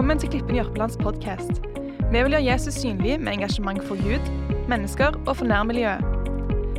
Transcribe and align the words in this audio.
Velkommen 0.00 0.16
til 0.18 0.30
Klippen 0.32 0.56
Jørpelands 0.56 0.96
podkast. 0.96 1.60
Vi 2.08 2.22
vil 2.24 2.32
gjøre 2.32 2.44
Jesus 2.46 2.74
synlig 2.80 3.20
med 3.20 3.34
engasjement 3.34 3.84
for 3.84 4.00
Gud, 4.00 4.24
mennesker 4.68 5.12
og 5.28 5.36
for 5.36 5.44
nærmiljøet. 5.44 6.00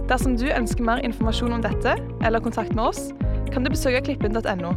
Dersom 0.09 0.37
du 0.41 0.47
ønsker 0.49 0.81
mer 0.81 0.97
informasjon 1.05 1.53
om 1.53 1.61
dette, 1.61 1.93
eller 2.25 2.41
kontakt 2.41 2.73
med 2.73 2.83
oss, 2.83 3.13
kan 3.53 3.61
du 3.61 3.69
besøke 3.69 4.01
klippen.no. 4.07 4.71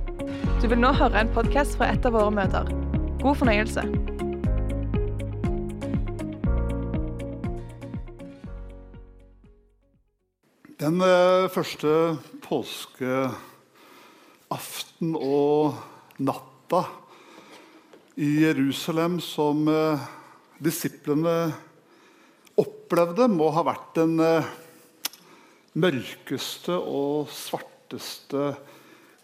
Du 0.60 0.68
vil 0.68 0.76
nå 0.76 0.92
høre 0.92 1.20
en 1.24 1.32
podkast 1.32 1.78
fra 1.80 1.88
et 1.94 2.04
av 2.04 2.12
våre 2.12 2.28
møter. 2.36 2.68
God 3.22 3.34
fornøyelse. 3.40 3.80
Den 10.84 11.00
eh, 11.00 11.48
første 11.56 12.18
påskeaften 12.44 13.32
og 15.16 15.80
natta 16.20 16.84
i 18.14 18.28
Jerusalem 18.44 19.18
som 19.20 19.66
eh, 19.68 20.02
disiplene 20.62 21.52
opplevde, 22.60 23.26
må 23.30 23.48
ha 23.54 23.64
vært 23.66 23.96
den 23.98 24.14
eh, 24.22 24.52
mørkeste 25.74 26.76
og 26.78 27.32
svarteste 27.34 28.52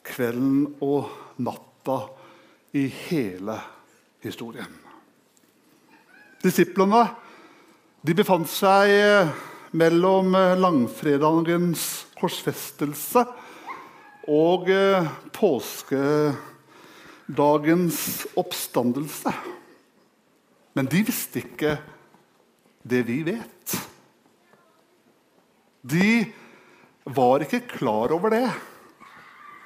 kvelden 0.06 0.64
og 0.82 1.06
natta 1.38 2.00
i 2.74 2.88
hele 3.06 3.60
historien. 4.24 4.74
Disiplene 6.42 7.04
de 8.02 8.16
befant 8.18 8.50
seg 8.50 8.90
eh, 8.96 9.32
mellom 9.70 10.34
langfredagens 10.58 11.86
korsfestelse 12.18 13.22
og 14.30 14.70
eh, 14.74 15.10
påskedagens 17.30 18.26
oppstandelse. 18.34 19.32
Men 20.72 20.86
de 20.86 21.02
visste 21.02 21.38
ikke 21.40 21.78
det 22.82 23.02
vi 23.06 23.22
vet. 23.22 23.76
De 25.82 26.26
var 27.04 27.40
ikke 27.42 27.66
klar 27.76 28.12
over 28.12 28.30
det. 28.30 28.50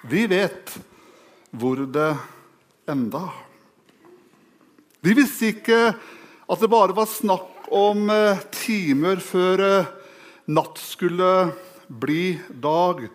Vi 0.09 0.27
vet 0.27 0.77
hvor 1.51 1.77
det 1.77 2.17
enda. 2.89 3.31
De 5.01 5.15
visste 5.15 5.53
ikke 5.55 5.95
at 5.95 6.61
det 6.61 6.69
bare 6.71 6.95
var 6.97 7.09
snakk 7.09 7.69
om 7.73 8.11
eh, 8.11 8.41
timer 8.53 9.21
før 9.25 9.61
eh, 9.65 9.93
natt 10.47 10.79
skulle 10.79 11.53
bli 11.89 12.39
dag, 12.51 13.07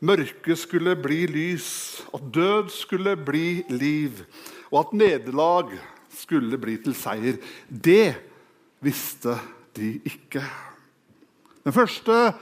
mørke 0.00 0.56
skulle 0.58 0.96
bli 1.00 1.24
lys, 1.30 2.02
at 2.14 2.24
død 2.34 2.70
skulle 2.74 3.16
bli 3.16 3.62
liv, 3.72 4.24
og 4.70 4.80
at 4.80 4.96
nederlag 4.96 5.72
skulle 6.16 6.58
bli 6.60 6.76
til 6.82 6.96
seier. 6.96 7.38
Det 7.68 8.14
visste 8.84 9.38
de 9.76 9.96
ikke. 10.04 10.42
Den 11.64 11.74
første 11.74 12.32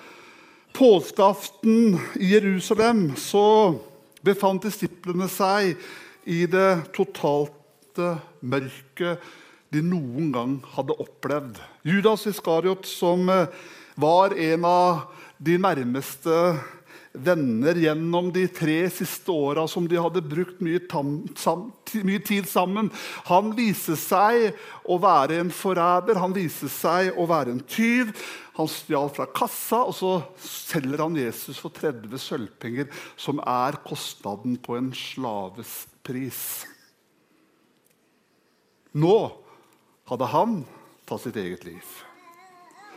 påskeaften 0.75 1.99
i 2.21 2.35
Jerusalem 2.35 3.15
så 3.17 3.79
befant 4.25 4.67
disiplene 4.67 5.29
seg 5.31 5.77
i 6.25 6.45
det 6.51 6.91
totalte 6.97 8.17
mørket 8.43 9.23
de 9.75 9.83
noen 9.83 10.31
gang 10.35 10.59
hadde 10.75 10.97
opplevd. 11.03 11.59
Judas 11.87 12.27
Iskariot, 12.31 12.87
som 12.87 13.27
var 13.95 14.35
en 14.35 14.67
av 14.69 15.05
de 15.39 15.57
nærmeste 15.59 16.37
venner 17.15 17.79
gjennom 17.79 18.33
de 18.35 18.47
tre 18.51 18.91
siste 18.91 19.31
åra 19.31 19.69
som 19.71 19.87
de 19.89 19.99
hadde 20.03 20.23
brukt 20.27 20.59
mye, 20.65 20.81
tam, 20.91 21.21
sam, 21.39 21.69
mye, 22.03 22.19
tid 22.27 22.49
sammen. 22.51 22.91
Han 23.31 23.53
viser 23.55 23.99
seg 24.01 24.59
å 24.91 24.99
være 25.03 25.39
en 25.43 25.53
forræder, 25.55 26.19
han 26.19 26.35
viser 26.35 26.73
seg 26.73 27.15
å 27.15 27.29
være 27.31 27.55
en 27.55 27.63
tyv. 27.71 28.11
Han 28.59 28.71
stjal 28.71 29.11
fra 29.15 29.27
kassa, 29.35 29.85
og 29.87 29.95
så 29.99 30.13
selger 30.43 31.03
han 31.03 31.19
Jesus 31.19 31.59
for 31.63 31.75
30 31.75 32.19
sølvpenger, 32.23 32.91
som 33.19 33.43
er 33.43 33.79
kostnaden 33.87 34.59
på 34.63 34.79
en 34.79 34.93
slaves 34.95 35.85
pris. 36.07 36.43
Nå 38.95 39.17
hadde 40.11 40.31
han 40.31 40.61
tatt 41.07 41.25
sitt 41.25 41.39
eget 41.39 41.67
liv. 41.67 41.95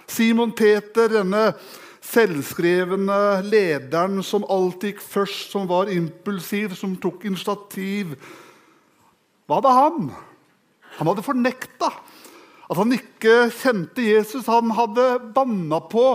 Simon 0.08 0.54
Peter, 0.56 1.10
denne 1.12 1.52
selvskrevne 2.08 3.20
lederen 3.48 4.22
som 4.26 4.46
alltid 4.48 4.94
gikk 4.94 5.04
først, 5.04 5.52
som 5.52 5.68
var 5.70 5.92
impulsiv, 5.92 6.76
som 6.78 6.96
tok 7.02 7.26
initiativ 7.28 8.16
Hva 9.48 9.60
hadde 9.60 9.74
han? 9.76 10.08
Han 10.98 11.12
hadde 11.12 11.26
fornekta 11.26 11.92
at 12.68 12.76
han 12.76 12.92
ikke 12.92 13.48
kjente 13.56 14.04
Jesus. 14.04 14.48
Han 14.52 14.74
hadde 14.76 15.06
banna 15.36 15.80
på 15.88 16.10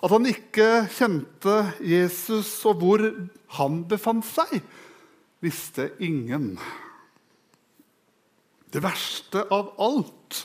at 0.00 0.12
han 0.14 0.28
ikke 0.28 0.86
kjente 0.96 1.56
Jesus, 1.84 2.54
og 2.64 2.80
hvor 2.80 3.04
han 3.58 3.82
befant 3.88 4.24
seg, 4.24 4.62
visste 5.44 5.90
ingen. 6.00 6.54
Det 8.70 8.80
verste 8.84 9.42
av 9.50 9.74
alt 9.82 10.44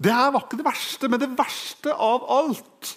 Det 0.00 0.12
her 0.12 0.32
var 0.32 0.44
ikke 0.44 0.58
det 0.58 0.66
verste, 0.66 1.08
men 1.08 1.20
det 1.20 1.30
verste 1.38 1.92
av 1.92 2.24
alt 2.32 2.90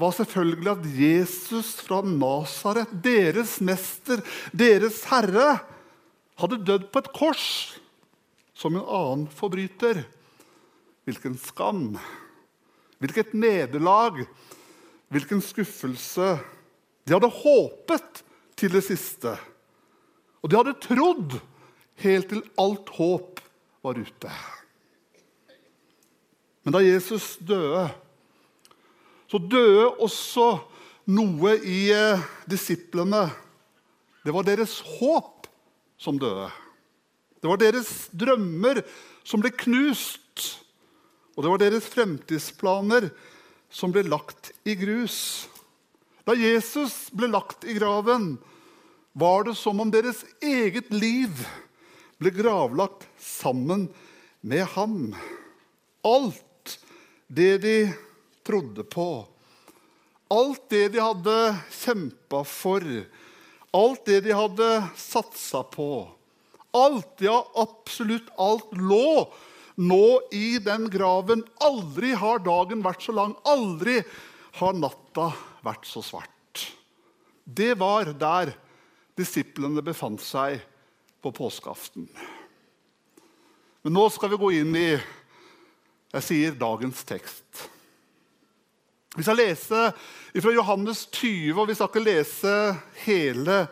var 0.00 0.14
selvfølgelig 0.16 0.70
at 0.72 0.86
Jesus 0.96 1.74
fra 1.84 2.00
Nasaret, 2.06 2.90
deres 3.04 3.58
mester, 3.60 4.22
deres 4.56 5.02
herre, 5.10 5.60
hadde 6.40 6.62
dødd 6.64 6.88
på 6.92 7.02
et 7.02 7.12
kors 7.16 7.46
som 8.56 8.76
en 8.76 8.84
annen 8.84 9.28
forbryter. 9.32 10.02
Hvilken 11.08 11.36
skam, 11.40 11.98
hvilket 13.00 13.34
nederlag, 13.34 14.22
hvilken 15.10 15.42
skuffelse. 15.42 16.34
De 17.04 17.16
hadde 17.16 17.32
håpet 17.32 18.22
til 18.60 18.72
det 18.76 18.84
siste. 18.86 19.34
Og 20.40 20.50
de 20.50 20.58
hadde 20.60 20.78
trodd 20.84 21.38
helt 22.04 22.30
til 22.30 22.44
alt 22.60 22.92
håp 22.96 23.40
var 23.84 23.98
ute. 23.98 24.32
Men 26.62 26.76
da 26.76 26.82
Jesus 26.84 27.34
døde, 27.40 27.88
så 29.30 29.38
døde 29.38 29.86
også 30.02 30.48
noe 31.14 31.54
i 31.62 31.84
eh, 31.94 32.22
disiplene. 32.50 33.28
Det 34.26 34.34
var 34.34 34.46
deres 34.46 34.80
håp 34.98 35.46
som 36.00 36.18
døde. 36.18 36.48
Det 37.40 37.48
var 37.48 37.60
deres 37.60 38.10
drømmer 38.12 38.82
som 39.24 39.42
ble 39.42 39.52
knust. 39.54 40.58
Og 41.36 41.44
det 41.44 41.52
var 41.52 41.62
deres 41.62 41.86
fremtidsplaner 41.92 43.08
som 43.70 43.94
ble 43.94 44.02
lagt 44.08 44.50
i 44.66 44.74
grus. 44.76 45.46
Da 46.26 46.34
Jesus 46.36 47.08
ble 47.14 47.30
lagt 47.30 47.64
i 47.64 47.78
graven, 47.78 48.34
var 49.12 49.46
det 49.46 49.56
som 49.58 49.80
om 49.82 49.90
deres 49.90 50.24
eget 50.42 50.90
liv 50.92 51.32
ble 52.20 52.34
gravlagt 52.34 53.06
sammen 53.22 53.88
med 54.42 54.66
ham. 54.74 55.14
Alt 56.06 56.76
det 57.30 57.54
de 57.64 57.76
trodde 58.46 58.84
på, 58.84 59.26
alt 60.30 60.68
det 60.70 60.88
de 60.94 61.02
hadde 61.02 61.36
kjempa 61.74 62.44
for, 62.46 62.86
alt 63.76 64.06
det 64.06 64.20
de 64.26 64.34
hadde 64.36 64.68
satsa 64.98 65.62
på, 65.66 66.08
alt, 66.76 67.18
ja, 67.24 67.38
absolutt 67.58 68.30
alt, 68.38 68.70
lå 68.78 69.26
nå 69.80 70.20
i 70.30 70.58
den 70.62 70.90
graven. 70.92 71.42
Aldri 71.64 72.12
har 72.18 72.42
dagen 72.44 72.82
vært 72.84 73.02
så 73.02 73.14
lang, 73.16 73.34
aldri 73.48 74.00
har 74.60 74.76
natta 74.76 75.30
vært 75.66 75.88
så 75.88 76.02
svart. 76.04 76.66
Det 77.44 77.72
var 77.80 78.12
der 78.14 78.52
disiplene 79.18 79.82
befant 79.84 80.22
seg 80.22 80.60
på 81.20 81.32
påskeaften. 81.34 82.06
Men 83.82 83.96
nå 83.96 84.06
skal 84.12 84.30
vi 84.32 84.40
gå 84.40 84.52
inn 84.60 84.76
i 84.76 84.88
jeg 86.10 86.26
sier 86.26 86.56
dagens 86.58 87.04
tekst. 87.06 87.69
Vi 89.16 89.22
skal 89.22 89.36
lese 89.36 89.92
fra 90.42 90.52
Johannes 90.54 91.06
20, 91.10 91.58
og 91.58 91.66
vi 91.68 91.74
skal 91.74 91.88
ikke 91.90 92.02
lese 92.04 92.52
hele 93.02 93.64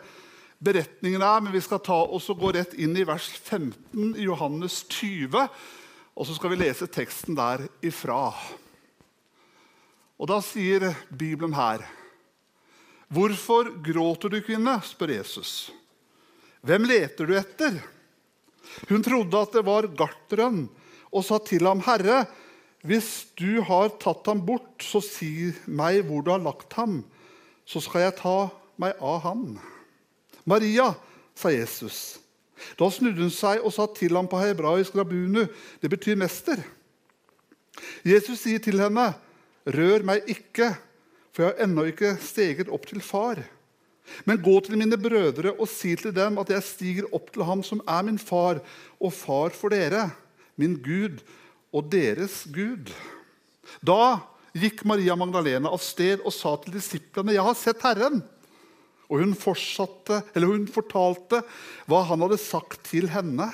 beretningen 0.59 1.23
her, 1.23 1.39
men 1.39 1.53
vi 1.55 1.61
skal 1.63 1.79
ta 1.79 1.95
oss 2.03 2.27
og 2.33 2.41
gå 2.41 2.51
rett 2.57 2.73
inn 2.75 2.97
i 2.99 3.05
vers 3.07 3.29
15 3.31 4.17
i 4.19 4.25
Johannes 4.25 4.81
20. 4.91 5.45
Og 6.19 6.27
så 6.27 6.35
skal 6.35 6.51
vi 6.51 6.59
lese 6.59 6.89
teksten 6.91 7.37
der 7.39 7.63
ifra. 7.87 8.33
Og 10.19 10.27
da 10.27 10.41
sier 10.43 10.89
Bibelen 11.07 11.55
her 11.55 11.85
Hvorfor 13.09 13.71
gråter 13.81 14.29
du, 14.29 14.41
kvinne? 14.45 14.75
spør 14.85 15.15
Jesus. 15.15 15.71
Hvem 16.61 16.83
leter 16.85 17.25
du 17.25 17.33
etter? 17.39 17.79
Hun 18.91 19.01
trodde 19.01 19.39
at 19.39 19.55
det 19.55 19.63
var 19.65 19.87
garteren, 19.97 20.67
og 21.09 21.25
sa 21.25 21.39
til 21.41 21.65
ham, 21.65 21.81
Herre, 21.87 22.27
hvis 22.87 23.27
du 23.35 23.59
har 23.67 23.91
tatt 23.99 24.27
ham 24.31 24.39
bort, 24.45 24.79
så 24.79 25.01
si 25.03 25.51
meg 25.67 26.05
hvor 26.07 26.23
du 26.23 26.31
har 26.31 26.43
lagt 26.43 26.73
ham, 26.79 27.01
så 27.67 27.81
skal 27.83 28.07
jeg 28.07 28.17
ta 28.21 28.37
meg 28.79 28.95
av 29.03 29.19
ham. 29.25 29.43
Maria, 30.47 30.93
sa 31.35 31.51
Jesus. 31.51 32.19
Da 32.79 32.87
snudde 32.91 33.23
hun 33.23 33.33
seg 33.33 33.63
og 33.63 33.73
sa 33.75 33.85
til 33.95 34.15
ham 34.15 34.27
på 34.31 34.39
hebraisk 34.39 34.95
rabunu. 34.95 35.45
Det 35.79 35.91
betyr 35.91 36.19
mester. 36.19 36.59
Jesus 38.03 38.43
sier 38.43 38.59
til 38.63 38.79
henne, 38.79 39.13
'Rør 39.67 40.03
meg 40.03 40.23
ikke, 40.27 40.73
for 41.31 41.43
jeg 41.43 41.51
har 41.51 41.63
ennå 41.67 41.83
ikke 41.91 42.17
steget 42.23 42.71
opp 42.71 42.87
til 42.87 43.01
far.' 43.03 43.43
'Men 44.25 44.41
gå 44.41 44.59
til 44.65 44.77
mine 44.77 44.97
brødre 44.97 45.53
og 45.53 45.67
si 45.67 45.95
til 45.95 46.15
dem 46.15 46.39
at 46.41 46.49
jeg 46.49 46.63
stiger 46.63 47.13
opp 47.13 47.29
til 47.33 47.43
ham 47.43 47.61
som 47.63 47.81
er 47.87 48.01
min 48.01 48.17
far, 48.17 48.59
og 48.99 49.13
far 49.13 49.49
for 49.49 49.69
dere, 49.69 50.09
min 50.57 50.75
Gud 50.81 51.21
og 51.73 51.89
deres 51.91 52.43
Gud.' 52.49 52.91
Da 53.85 54.19
gikk 54.57 54.81
Maria 54.87 55.15
Magdalena 55.15 55.69
av 55.69 55.81
sted 55.83 56.23
og 56.25 56.33
sa 56.33 56.55
til 56.57 56.73
disiplene, 56.73 57.33
'Jeg 57.33 57.45
har 57.45 57.57
sett 57.57 57.81
Herren.' 57.81 58.23
Og 59.09 59.23
hun, 59.23 59.33
hun 59.33 60.67
fortalte 60.69 61.41
hva 61.89 62.03
han 62.05 62.21
hadde 62.21 62.37
sagt 62.37 62.83
til 62.91 63.09
henne. 63.09 63.47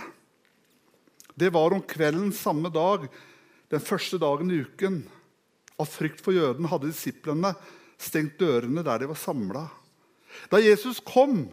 Det 1.32 1.48
var 1.54 1.72
om 1.72 1.80
kvelden 1.80 2.34
samme 2.36 2.68
dag, 2.68 3.08
den 3.72 3.80
første 3.80 4.20
dagen 4.20 4.52
i 4.52 4.60
uken. 4.68 5.06
Av 5.80 5.88
frykt 5.88 6.20
for 6.24 6.36
jøden 6.36 6.68
hadde 6.68 6.92
disiplene 6.92 7.54
stengt 7.96 8.38
dørene 8.40 8.84
der 8.84 9.00
de 9.00 9.08
var 9.08 9.20
samla. 9.20 9.64
Da 10.52 10.60
Jesus 10.60 11.00
kom, 11.00 11.46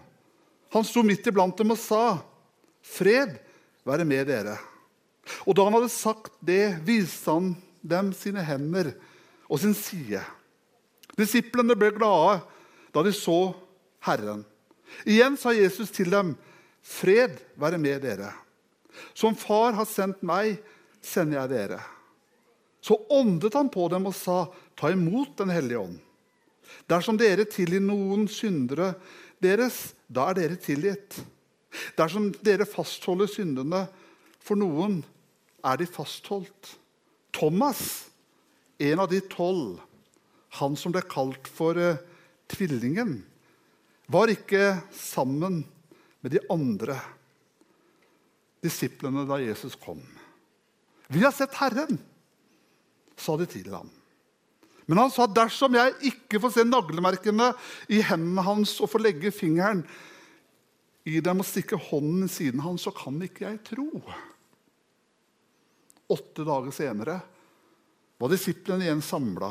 han 0.74 0.84
sto 0.86 1.02
midt 1.06 1.26
iblant 1.30 1.56
dem 1.58 1.70
og 1.70 1.78
sa, 1.78 2.18
'Fred 2.82 3.38
være 3.86 4.04
med 4.04 4.26
dere.' 4.26 4.71
Og 5.46 5.56
da 5.56 5.66
han 5.66 5.76
hadde 5.76 5.92
sagt 5.92 6.34
det, 6.44 6.78
viste 6.86 7.30
han 7.30 7.52
dem 7.82 8.12
sine 8.16 8.42
hender 8.46 8.92
og 9.48 9.60
sin 9.62 9.74
side. 9.76 10.22
Disiplene 11.18 11.76
ble 11.78 11.92
glade 11.94 12.40
da 12.92 13.02
de 13.04 13.12
så 13.14 13.52
Herren. 14.04 14.44
Igjen 15.08 15.38
sa 15.40 15.52
Jesus 15.54 15.90
til 15.90 16.10
dem, 16.12 16.36
'Fred 16.82 17.38
være 17.56 17.78
med 17.78 18.02
dere.' 18.02 18.34
Som 19.14 19.36
Far 19.36 19.72
har 19.72 19.86
sendt 19.88 20.22
meg, 20.22 20.58
sender 21.00 21.40
jeg 21.40 21.48
dere. 21.48 21.80
Så 22.82 22.98
åndet 23.10 23.54
han 23.54 23.70
på 23.72 23.88
dem 23.88 24.06
og 24.06 24.14
sa, 24.14 24.46
'Ta 24.76 24.90
imot 24.92 25.38
Den 25.38 25.50
hellige 25.50 25.78
ånd.' 25.78 26.00
Dersom 26.88 27.18
dere 27.18 27.44
tilgir 27.44 27.80
noen 27.80 28.26
syndere 28.28 28.94
deres, 29.42 29.94
da 30.08 30.30
er 30.30 30.34
dere 30.34 30.56
tilgitt. 30.56 31.20
Dersom 31.96 32.32
dere 32.44 32.66
fastholder 32.68 33.26
syndene 33.26 33.86
for 34.40 34.56
noen, 34.56 35.04
er 35.64 35.80
de 35.80 35.88
fastholdt. 35.88 36.76
Thomas, 37.32 38.10
en 38.82 39.02
av 39.02 39.10
de 39.10 39.20
tolv, 39.32 39.80
han 40.58 40.76
som 40.76 40.92
ble 40.92 41.04
kalt 41.08 41.48
for 41.48 41.78
uh, 41.78 42.00
tvillingen, 42.52 43.20
var 44.12 44.32
ikke 44.32 44.82
sammen 44.92 45.62
med 46.20 46.34
de 46.34 46.42
andre 46.52 46.98
disiplene 48.62 49.24
da 49.26 49.40
Jesus 49.42 49.74
kom. 49.80 50.02
Vi 51.12 51.22
har 51.24 51.32
sett 51.34 51.56
Herren, 51.58 51.98
sa 53.16 53.36
de 53.40 53.46
til 53.48 53.72
ham. 53.72 53.90
Men 54.86 54.98
han 54.98 55.12
sa 55.14 55.28
dersom 55.30 55.76
jeg 55.78 55.94
ikke 56.10 56.40
får 56.42 56.56
se 56.56 56.64
naglemerkene 56.66 57.52
i 57.92 58.02
hendene 58.04 58.44
hans 58.44 58.74
og 58.82 58.90
får 58.92 59.04
legge 59.06 59.32
fingeren 59.34 59.84
i 61.08 61.20
dem 61.22 61.42
og 61.42 61.46
stikke 61.46 61.78
hånden 61.90 62.26
i 62.26 62.30
siden 62.30 62.62
hans, 62.62 62.84
så 62.86 62.92
kan 62.94 63.16
ikke 63.24 63.46
jeg 63.46 63.60
tro. 63.66 63.88
Åtte 66.12 66.44
dager 66.44 66.74
senere 66.74 67.20
var 68.20 68.30
disiplene 68.30 68.84
igjen 68.84 69.02
samla, 69.02 69.48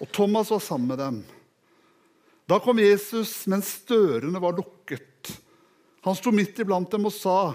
og 0.00 0.08
Thomas 0.10 0.50
var 0.50 0.62
sammen 0.64 0.88
med 0.90 0.98
dem. 0.98 1.18
Da 2.50 2.58
kom 2.58 2.80
Jesus 2.82 3.44
mens 3.50 3.68
dørene 3.86 4.40
var 4.42 4.56
lukket. 4.56 5.30
Han 6.02 6.16
sto 6.18 6.32
midt 6.34 6.58
iblant 6.58 6.90
dem 6.90 7.06
og 7.06 7.14
sa, 7.14 7.54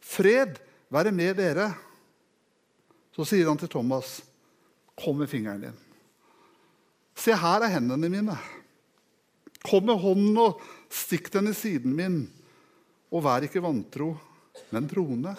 'Fred 0.00 0.58
være 0.92 1.12
med 1.12 1.38
dere.' 1.40 1.70
Så 3.16 3.24
sier 3.24 3.48
han 3.48 3.58
til 3.58 3.68
Thomas, 3.72 4.20
'Kom 4.96 5.18
med 5.18 5.30
fingeren 5.30 5.60
din.' 5.60 5.80
'Se, 7.14 7.32
her 7.32 7.62
er 7.62 7.74
hendene 7.78 8.10
mine.' 8.12 8.38
'Kom 9.64 9.86
med 9.86 10.00
hånden 10.00 10.36
og 10.36 10.60
stikk 10.90 11.32
den 11.32 11.48
i 11.48 11.54
siden 11.54 11.96
min.' 11.96 12.28
'Og 13.10 13.24
vær 13.24 13.48
ikke 13.48 13.62
vantro, 13.64 14.16
men 14.70 14.88
troende.' 14.88 15.36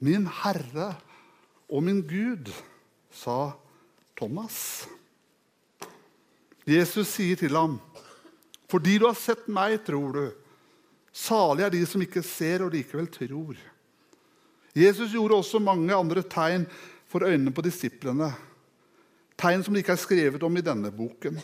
'Min 0.00 0.26
Herre 0.26 0.94
og 1.68 1.82
min 1.82 2.02
Gud', 2.02 2.52
sa 3.10 3.52
Thomas. 4.16 4.86
Jesus 6.66 7.08
sier 7.08 7.36
til 7.36 7.56
ham, 7.56 7.80
'Fordi 8.68 8.98
du 8.98 9.06
har 9.06 9.14
sett 9.14 9.48
meg, 9.48 9.84
tror 9.84 10.12
du.' 10.12 10.32
Salig 11.14 11.62
er 11.62 11.70
de 11.70 11.86
som 11.86 12.02
ikke 12.02 12.24
ser 12.26 12.64
og 12.64 12.72
likevel 12.74 13.06
tror. 13.06 13.54
Jesus 14.74 15.12
gjorde 15.14 15.36
også 15.38 15.60
mange 15.62 15.94
andre 15.94 16.24
tegn 16.26 16.66
for 17.06 17.22
øynene 17.22 17.54
på 17.54 17.62
disiplene. 17.62 18.32
Tegn 19.38 19.62
som 19.62 19.74
det 19.74 19.84
ikke 19.84 19.94
er 19.94 20.02
skrevet 20.02 20.42
om 20.42 20.56
i 20.58 20.64
denne 20.66 20.90
boken. 20.90 21.38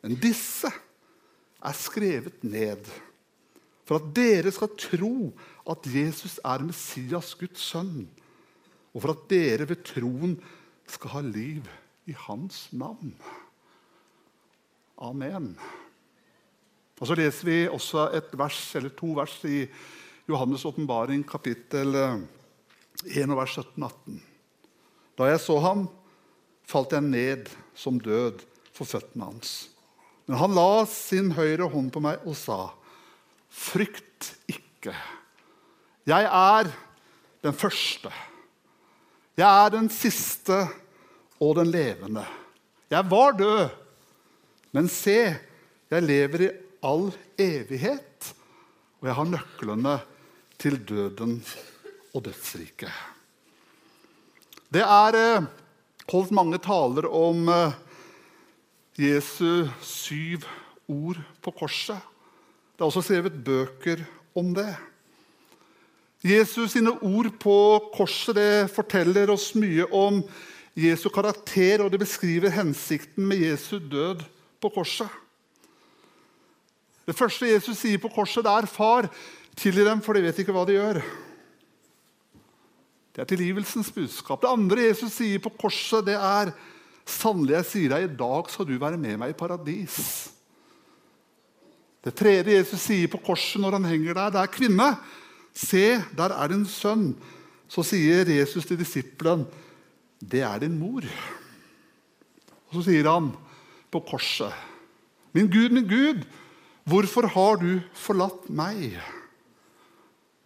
Men 0.00 0.16
disse 0.16 0.70
er 1.62 1.76
skrevet 1.76 2.40
ned 2.40 2.88
for 3.92 4.00
at 4.00 4.12
dere 4.16 4.48
skal 4.48 4.70
tro 4.80 5.14
at 5.68 5.84
Jesus 5.84 6.38
er 6.40 6.62
Messias, 6.64 7.34
Guds 7.36 7.60
sønn, 7.60 8.06
og 8.96 9.02
for 9.04 9.12
at 9.12 9.26
dere 9.28 9.66
ved 9.68 9.82
troen 9.84 10.38
skal 10.88 11.12
ha 11.12 11.20
liv 11.26 11.68
i 12.08 12.14
hans 12.16 12.70
navn. 12.72 13.12
Amen. 14.96 15.52
Og 17.02 17.06
Så 17.06 17.18
leser 17.18 17.44
vi 17.44 17.68
også 17.68 18.08
et 18.16 18.32
vers, 18.32 18.74
eller 18.80 18.96
to 18.96 19.12
vers 19.12 19.36
i 19.44 19.66
Johannes' 20.24 20.64
åpenbaring, 20.64 21.28
kapittel 21.28 21.92
1, 21.92 22.28
eh, 23.12 23.36
vers 23.36 23.58
17-18. 23.58 24.20
Da 25.18 25.28
jeg 25.28 25.40
så 25.40 25.60
ham, 25.60 25.88
falt 26.64 26.92
jeg 26.96 27.02
ned 27.02 27.50
som 27.74 28.00
død 28.00 28.40
for 28.72 28.88
føttene 28.88 29.34
hans. 29.34 29.68
Men 30.26 30.38
han 30.38 30.54
la 30.56 30.86
sin 30.88 31.34
høyre 31.36 31.68
hånd 31.68 31.92
på 31.92 32.00
meg 32.00 32.24
og 32.24 32.38
sa, 32.38 32.70
'Frykt 33.52 34.36
ikke. 34.48 34.94
Jeg 36.06 36.24
er 36.24 36.70
den 37.44 37.54
første. 37.54 38.10
Jeg 39.36 39.48
er 39.64 39.68
den 39.70 39.90
siste 39.92 40.66
og 41.40 41.56
den 41.60 41.70
levende. 41.70 42.24
Jeg 42.90 43.10
var 43.10 43.36
død, 43.36 43.68
men 44.72 44.88
se, 44.88 45.36
jeg 45.90 46.02
lever 46.02 46.44
i 46.46 46.50
all 46.82 47.12
evighet, 47.38 48.34
og 49.00 49.08
jeg 49.08 49.16
har 49.16 49.30
nøklene 49.30 49.96
til 50.58 50.76
døden 50.88 51.38
og 52.14 52.24
dødsriket. 52.24 52.92
Det 54.72 54.84
er 54.84 55.16
eh, 55.18 55.48
holdt 56.12 56.32
mange 56.32 56.60
taler 56.62 57.08
om 57.08 57.48
eh, 57.52 57.74
Jesu 59.00 59.68
syv 59.80 60.44
ord 60.88 61.20
på 61.42 61.54
korset. 61.56 62.11
Det 62.82 62.88
er 62.88 62.96
også 62.96 63.04
skrevet 63.06 63.44
bøker 63.46 64.00
om 64.34 64.48
det. 64.56 64.72
Jesus 66.26 66.72
sine 66.72 66.90
ord 66.90 67.28
på 67.38 67.54
korset 67.94 68.34
det 68.34 68.72
forteller 68.74 69.30
oss 69.30 69.52
mye 69.54 69.86
om 69.94 70.18
Jesu 70.74 71.06
karakter, 71.14 71.84
og 71.84 71.92
det 71.94 72.00
beskriver 72.02 72.50
hensikten 72.50 73.28
med 73.30 73.44
Jesu 73.44 73.78
død 73.78 74.26
på 74.58 74.72
korset. 74.74 75.06
Det 77.06 77.14
første 77.14 77.52
Jesus 77.52 77.78
sier 77.84 78.02
på 78.02 78.10
korset, 78.10 78.42
det 78.42 78.50
er 78.50 78.66
'Far, 78.66 79.06
tilgi 79.54 79.86
dem, 79.86 80.02
for 80.02 80.18
de 80.18 80.26
vet 80.26 80.42
ikke 80.42 80.50
hva 80.50 80.66
de 80.66 80.74
gjør'. 80.74 81.02
Det 83.14 83.22
er 83.22 83.30
tilgivelsens 83.30 83.94
budskap. 83.94 84.42
Det 84.42 84.50
andre 84.50 84.90
Jesus 84.90 85.12
sier 85.12 85.38
på 85.38 85.54
korset, 85.54 86.02
det 86.04 86.18
er 86.18 86.50
'Sannelig, 87.06 87.54
jeg 87.54 87.64
sier 87.64 87.88
deg, 87.94 88.10
i 88.10 88.16
dag 88.16 88.50
skal 88.50 88.66
du 88.66 88.74
være 88.78 88.98
med 88.98 89.18
meg 89.18 89.30
i 89.30 89.38
paradis'. 89.38 90.41
Det 92.02 92.14
tredje 92.18 92.56
Jesus 92.56 92.82
sier 92.82 93.10
på 93.10 93.20
korset 93.22 93.62
når 93.62 93.78
han 93.78 93.86
henger 93.86 94.18
der, 94.18 94.30
det 94.34 94.40
er 94.40 94.50
'Kvinne, 94.50 94.88
se, 95.54 96.02
der 96.16 96.34
er 96.34 96.48
din 96.48 96.66
sønn'. 96.66 97.14
Så 97.68 97.82
sier 97.82 98.26
Jesus 98.26 98.66
til 98.66 98.78
disippelen, 98.78 99.46
'Det 100.18 100.42
er 100.42 100.58
din 100.58 100.78
mor'. 100.78 101.08
Og 102.68 102.74
så 102.74 102.82
sier 102.90 103.08
han 103.10 103.32
på 103.90 104.00
korset. 104.00 104.52
Min 105.32 105.48
Gud, 105.48 105.70
min 105.70 105.88
Gud, 105.88 106.24
hvorfor 106.84 107.26
har 107.26 107.56
du 107.56 107.80
forlatt 107.94 108.50
meg? 108.50 109.00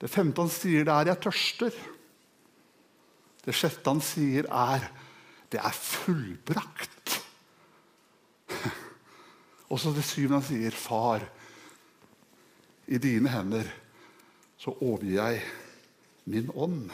Det 0.01 0.11
femte 0.11 0.43
han 0.43 0.51
sier, 0.51 0.85
det 0.85 0.93
er 0.93 1.05
'jeg 1.05 1.21
tørster'. 1.25 1.83
Det 3.47 3.55
sjette 3.55 3.87
han 3.87 4.01
sier, 4.01 4.45
er 4.51 4.91
'det 5.51 5.61
er 5.61 5.73
fullbrakt'. 5.73 7.23
Og 9.71 9.81
så 9.81 9.91
det 9.91 10.05
syvende 10.05 10.41
han 10.41 10.43
sier, 10.43 10.71
'Far, 10.71 11.23
i 12.87 12.99
dine 12.99 13.31
hender 13.31 13.66
så 14.59 14.73
overgir 14.81 15.21
jeg 15.21 15.43
min 16.25 16.50
ånd'. 16.55 16.90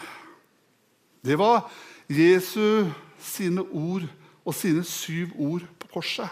Det 1.24 1.38
var 1.38 1.70
Jesu 2.08 2.90
sine 3.20 3.62
ord 3.62 4.02
og 4.44 4.54
sine 4.54 4.84
syv 4.84 5.28
ord 5.38 5.62
på 5.78 5.88
korset. 5.92 6.28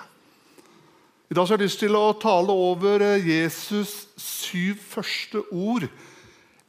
I 1.31 1.35
dag 1.35 1.47
har 1.47 1.57
jeg 1.57 1.63
lyst 1.63 1.79
til 1.79 1.95
å 1.95 2.13
tale 2.19 2.51
over 2.51 3.05
Jesus 3.23 4.09
syv 4.17 4.81
første 4.83 5.45
ord 5.53 5.87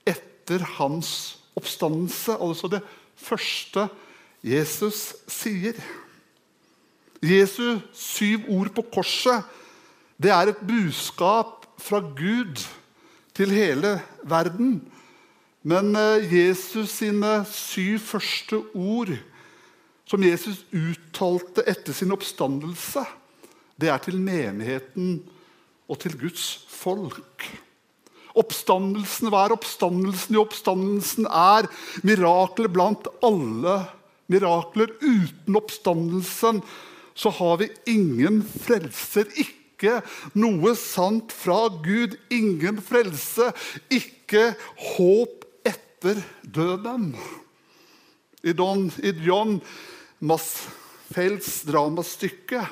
etter 0.05 0.61
hans 0.77 1.39
oppstandelse. 1.57 2.37
Altså 2.37 2.67
det 2.67 2.83
første 3.15 3.87
Jesus 4.43 5.15
sier. 5.27 5.73
Jesu 7.21 7.79
syv 7.93 8.45
ord 8.49 8.69
på 8.75 8.85
korset 8.93 9.43
det 10.21 10.29
er 10.29 10.51
et 10.51 10.61
budskap 10.67 11.65
fra 11.81 11.99
Gud 11.99 12.61
til 13.37 13.53
hele 13.53 13.97
verden. 14.27 14.79
Men 15.61 15.95
eh, 15.95 16.25
Jesus 16.33 16.97
sine 16.97 17.41
syv 17.49 17.99
første 18.03 18.61
ord, 18.73 19.13
som 20.09 20.23
Jesus 20.25 20.63
uttalte 20.73 21.63
etter 21.69 21.95
sin 21.95 22.11
oppstandelse, 22.11 23.05
det 23.79 23.89
er 23.89 24.01
til 24.03 24.17
menigheten 24.21 25.19
og 25.89 25.99
til 26.01 26.17
Guds 26.19 26.65
folk. 26.69 27.45
Oppstandelsen, 28.37 29.29
Hva 29.31 29.45
er 29.45 29.55
oppstandelsen? 29.55 30.35
Jo, 30.37 30.45
oppstandelsen 30.45 31.27
er 31.27 31.67
mirakler 32.07 32.71
blant 32.71 33.09
alle 33.25 33.81
mirakler. 34.31 34.93
Uten 35.03 35.57
oppstandelsen 35.59 36.61
så 37.13 37.31
har 37.41 37.57
vi 37.61 37.69
ingen 37.91 38.39
frelser. 38.43 39.27
Ikke 39.35 39.60
noe 40.37 40.75
sant 40.79 41.33
fra 41.33 41.65
Gud. 41.83 42.17
Ingen 42.33 42.81
frelse. 42.83 43.51
Ikke 43.89 44.51
håp 44.95 45.45
etter 45.67 46.21
døden. 46.41 47.11
I, 48.41 48.53
Don, 48.57 48.87
i 49.01 49.13
John 49.21 49.59
Masfelds 50.21 51.61
dramastykke 51.67 52.65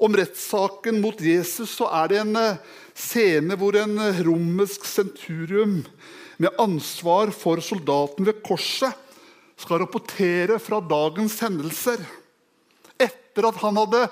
om 0.00 0.16
rettssaken 0.16 1.00
mot 1.02 1.20
Jesus 1.20 1.74
så 1.76 1.88
er 2.00 2.10
det 2.10 2.20
en 2.22 2.38
eh, 2.40 2.60
scene 2.96 3.56
hvor 3.60 3.76
en 3.76 3.98
eh, 4.00 4.22
romersk 4.24 4.86
senturium 4.88 5.82
med 6.40 6.56
ansvar 6.62 7.32
for 7.36 7.60
soldaten 7.64 8.24
ved 8.28 8.40
korset 8.46 8.96
skal 9.60 9.82
rapportere 9.82 10.56
fra 10.62 10.78
dagens 10.80 11.36
hendelser. 11.44 12.00
Etter 12.96 13.50
at 13.50 13.60
han 13.60 13.76
hadde 13.76 14.06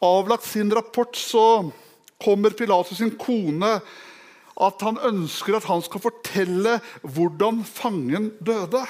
avlagt 0.00 0.46
sin 0.48 0.72
rapport, 0.72 1.16
så 1.16 1.70
kommer 2.20 2.56
Pilatus 2.56 2.98
sin 3.00 3.12
kone 3.20 3.78
at 4.60 4.82
han 4.84 4.98
ønsker 5.08 5.56
at 5.56 5.68
han 5.70 5.80
skal 5.84 6.02
fortelle 6.04 6.76
hvordan 7.00 7.62
fangen 7.64 8.30
døde. 8.44 8.82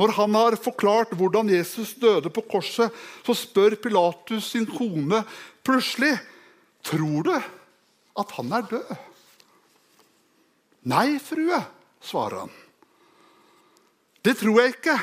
Når 0.00 0.14
han 0.16 0.34
har 0.38 0.56
forklart 0.56 1.12
hvordan 1.18 1.50
Jesus 1.52 1.92
døde 2.00 2.32
på 2.32 2.44
korset, 2.48 2.92
så 3.26 3.36
spør 3.36 3.76
Pilatus 3.76 4.52
sin 4.54 4.64
kone 4.68 5.20
plutselig 5.64 6.14
tror 6.82 7.28
du 7.28 7.34
at 7.36 8.36
han 8.38 8.52
er 8.56 8.68
død. 8.70 8.92
Nei, 10.90 11.18
frue, 11.22 11.60
svarer 12.02 12.42
han. 12.42 12.54
Det 14.22 14.34
tror 14.38 14.58
jeg 14.58 14.74
ikke. 14.74 14.96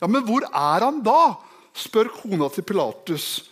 Ja, 0.00 0.06
Men 0.06 0.24
hvor 0.24 0.46
er 0.48 0.86
han 0.86 1.02
da? 1.04 1.36
spør 1.76 2.08
kona 2.10 2.48
til 2.50 2.64
Pilatus. 2.66 3.49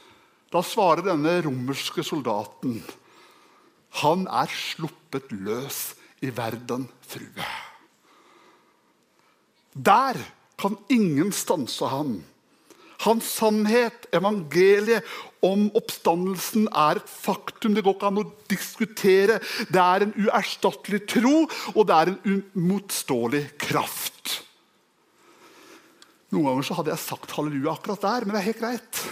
Da 0.49 0.63
svarer 0.65 1.05
denne 1.05 1.39
romerske 1.45 2.05
soldaten. 2.07 2.81
Han 4.01 4.25
er 4.29 4.53
sluppet 4.53 5.33
løs 5.33 5.93
i 6.25 6.31
verden, 6.35 6.89
frue. 7.05 7.49
Der 9.73 10.19
kan 10.59 10.75
ingen 10.91 11.31
stanse 11.33 11.87
ham. 11.93 12.19
Hans 13.05 13.29
sannhet, 13.39 14.09
evangeliet 14.11 15.07
om 15.45 15.69
oppstandelsen, 15.79 16.67
er 16.75 16.99
et 16.99 17.13
faktum. 17.13 17.77
Det 17.77 17.85
går 17.87 17.95
ikke 17.95 18.11
an 18.11 18.25
å 18.25 18.27
diskutere. 18.51 19.39
Det 19.71 19.85
er 19.85 20.05
en 20.05 20.17
uerstattelig 20.19 21.05
tro, 21.13 21.45
og 21.77 21.87
det 21.87 21.95
er 22.01 22.11
en 22.11 22.43
umotståelig 22.59 23.45
kraft. 23.69 24.41
Noen 26.35 26.51
ganger 26.51 26.77
hadde 26.81 26.93
jeg 26.93 27.05
sagt 27.07 27.39
halleluja 27.39 27.77
akkurat 27.77 28.03
der, 28.03 28.27
men 28.27 28.35
det 28.35 28.43
er 28.43 28.51
helt 28.51 28.65
greit. 28.65 29.07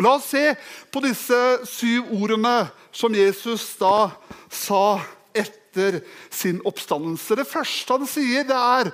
La 0.00 0.14
oss 0.16 0.30
se 0.32 0.54
på 0.92 1.02
disse 1.04 1.38
syv 1.68 2.12
ordene 2.16 2.70
som 2.94 3.12
Jesus 3.12 3.74
da 3.80 4.12
sa 4.48 5.00
etter 5.36 6.00
sin 6.32 6.62
oppstandelse. 6.64 7.36
Det 7.36 7.48
første 7.48 7.98
han 7.98 8.08
sier, 8.08 8.46
det 8.48 8.56
er 8.56 8.92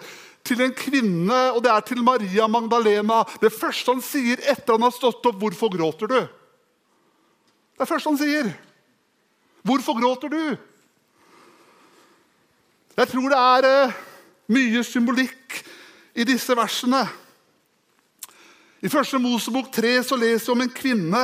til 0.49 0.63
en 0.65 0.75
kvinne, 0.75 1.39
og 1.53 1.61
det 1.63 1.71
er 1.71 1.85
til 1.87 2.03
Maria 2.03 2.49
Magdalena. 2.51 3.23
Det 3.43 3.53
første 3.55 3.95
han 3.95 4.03
sier 4.03 4.43
etter 4.43 4.75
han 4.75 4.87
har 4.87 4.95
stått 4.95 5.27
opp, 5.27 5.39
'Hvorfor 5.39 5.71
gråter 5.71 6.07
du?' 6.07 6.29
Det 7.79 7.83
er 7.85 7.93
første 7.93 8.11
han 8.11 8.19
sier. 8.19 8.51
'Hvorfor 9.63 10.01
gråter 10.01 10.29
du?' 10.29 10.59
Jeg 12.99 13.09
tror 13.09 13.29
det 13.31 13.39
er 13.39 13.65
eh, 13.87 13.93
mye 14.49 14.83
symbolikk 14.83 15.63
i 16.19 16.25
disse 16.25 16.57
versene. 16.57 17.05
I 18.79 18.91
første 18.91 19.19
Mosebok 19.19 19.73
3 19.75 19.97
så 20.07 20.19
leser 20.19 20.47
vi 20.47 20.55
om 20.55 20.61
en 20.63 20.75
kvinne 20.75 21.23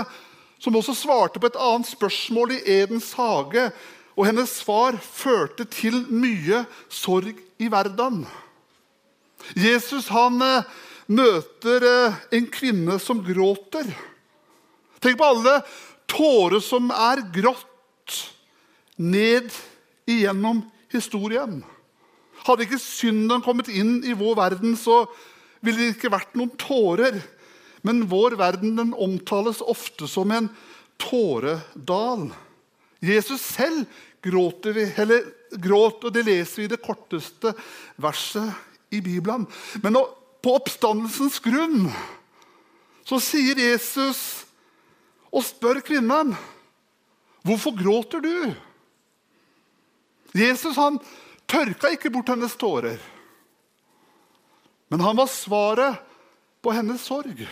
som 0.63 0.75
også 0.75 0.95
svarte 0.97 1.41
på 1.41 1.51
et 1.51 1.59
annet 1.61 1.87
spørsmål 1.87 2.57
i 2.57 2.63
Edens 2.81 3.13
hage. 3.19 3.69
Og 4.15 4.27
hennes 4.29 4.51
svar 4.63 4.97
førte 4.99 5.67
til 5.71 6.01
mye 6.11 6.65
sorg 6.91 7.39
i 7.59 7.69
verden. 7.71 8.25
Jesus 9.59 10.09
han 10.15 10.39
eh, 10.43 10.67
møter 11.11 11.85
eh, 11.85 12.19
en 12.39 12.47
kvinne 12.51 12.99
som 13.03 13.23
gråter. 13.27 13.91
Tenk 15.03 15.19
på 15.21 15.29
alle 15.29 15.59
tårer 16.11 16.63
som 16.65 16.89
er 16.95 17.23
grått 17.35 18.19
ned 18.97 19.51
igjennom 20.09 20.63
historien. 20.95 21.61
Hadde 22.45 22.67
ikke 22.67 22.81
synden 22.81 23.43
kommet 23.45 23.71
inn 23.73 23.99
i 24.07 24.15
vår 24.17 24.39
verden, 24.39 24.79
så 24.79 25.05
ville 25.65 25.81
det 25.81 25.95
ikke 25.97 26.13
vært 26.13 26.37
noen 26.39 26.53
tårer. 26.61 27.19
Men 27.85 28.07
vår 28.09 28.39
verden 28.41 28.77
den 28.77 28.95
omtales 28.97 29.61
ofte 29.61 30.09
som 30.09 30.31
en 30.33 30.49
tåredal. 30.97 32.31
Jesus 33.05 33.43
selv 33.43 33.85
gråter 34.25 34.73
vi, 34.73 34.85
eller 34.97 35.27
gråt, 35.61 36.05
og 36.05 36.13
det 36.15 36.25
leser 36.25 36.63
vi 36.63 36.65
i 36.65 36.73
det 36.73 36.81
korteste 36.81 37.53
verset 38.01 38.49
i 38.95 39.03
Bibelen. 39.05 39.45
Men 39.83 39.99
på 40.41 40.55
oppstandelsens 40.57 41.37
grunn 41.45 41.91
så 43.05 43.21
sier 43.21 43.61
Jesus 43.61 44.23
og 45.29 45.45
spør 45.45 45.83
kvinnen 45.85 46.33
hvorfor 47.45 47.77
gråter 47.77 48.25
du. 48.25 48.55
Jesus 50.35 50.81
han 50.81 50.97
tørka 51.51 51.93
ikke 51.93 52.13
bort 52.15 52.33
hennes 52.33 52.57
tårer, 52.57 52.97
men 54.89 55.05
han 55.05 55.21
var 55.21 55.29
svaret 55.29 56.01
på 56.65 56.73
hennes 56.73 57.05
sorg. 57.05 57.45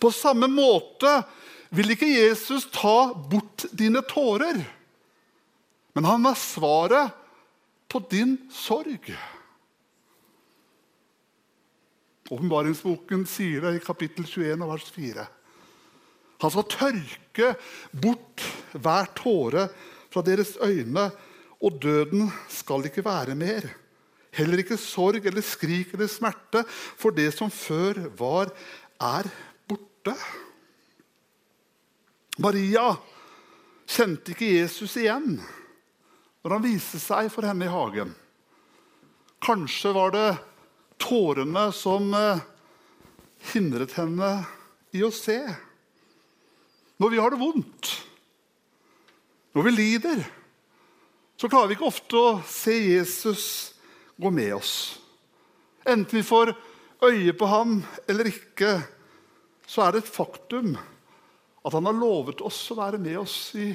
På 0.00 0.10
samme 0.14 0.48
måte 0.50 1.20
vil 1.74 1.92
ikke 1.94 2.08
Jesus 2.08 2.68
ta 2.72 3.12
bort 3.30 3.66
dine 3.76 4.02
tårer, 4.06 4.60
men 5.96 6.08
han 6.08 6.28
er 6.28 6.38
svaret 6.38 7.14
på 7.90 8.02
din 8.10 8.36
sorg. 8.52 9.10
Åpenbaringsboken 12.26 13.22
sier 13.30 13.62
det 13.62 13.76
i 13.76 13.84
kapittel 13.84 14.26
21 14.26 14.66
vers 14.66 14.86
4. 14.94 15.26
Han 16.42 16.52
skal 16.52 16.68
tørke 16.72 17.52
bort 17.94 18.44
hver 18.74 19.08
tåre 19.16 19.68
fra 20.12 20.22
deres 20.26 20.56
øyne, 20.60 21.08
og 21.62 21.78
døden 21.80 22.28
skal 22.52 22.84
ikke 22.88 23.04
være 23.06 23.36
mer. 23.38 23.68
Heller 24.36 24.60
ikke 24.60 24.76
sorg 24.80 25.24
eller 25.24 25.44
skrik 25.44 25.94
eller 25.94 26.10
smerte, 26.12 26.64
for 26.68 27.14
det 27.14 27.30
som 27.32 27.52
før 27.52 28.02
var, 28.18 28.52
er 29.00 29.30
borte. 30.06 30.18
Maria 32.38 32.96
kjente 33.86 34.34
ikke 34.34 34.56
Jesus 34.58 34.96
igjen 35.00 35.38
når 36.44 36.52
han 36.54 36.64
viste 36.66 37.00
seg 37.02 37.30
for 37.32 37.46
henne 37.46 37.66
i 37.66 37.72
hagen. 37.72 38.12
Kanskje 39.42 39.94
var 39.96 40.12
det 40.14 40.28
tårene 41.02 41.70
som 41.74 42.12
eh, 42.14 42.42
hindret 43.52 43.96
henne 43.96 44.30
i 44.94 45.02
å 45.04 45.10
se. 45.10 45.40
Når 47.02 47.12
vi 47.12 47.20
har 47.20 47.32
det 47.32 47.40
vondt, 47.40 47.90
når 49.56 49.66
vi 49.66 49.74
lider, 49.74 50.22
så 51.36 51.50
klarer 51.50 51.72
vi 51.72 51.76
ikke 51.76 51.90
ofte 51.90 52.20
å 52.20 52.28
se 52.48 52.76
Jesus 52.76 53.46
gå 54.16 54.30
med 54.32 54.54
oss. 54.56 54.74
Enten 55.84 56.20
vi 56.20 56.24
får 56.26 56.54
øye 57.04 57.34
på 57.36 57.48
ham 57.50 57.80
eller 58.08 58.30
ikke, 58.30 58.78
så 59.66 59.82
er 59.84 59.94
det 59.94 60.04
et 60.04 60.14
faktum 60.14 60.76
at 61.66 61.74
han 61.74 61.88
har 61.88 61.98
lovet 61.98 62.42
oss 62.46 62.60
å 62.70 62.78
være 62.78 63.00
med 63.02 63.18
oss 63.18 63.36
i 63.58 63.72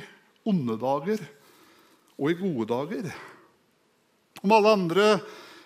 onde 0.47 0.77
dager 0.79 1.21
og 2.17 2.31
i 2.31 2.37
gode 2.39 2.67
dager. 2.71 3.09
Om 4.41 4.53
alle 4.55 4.75
andre 4.77 5.07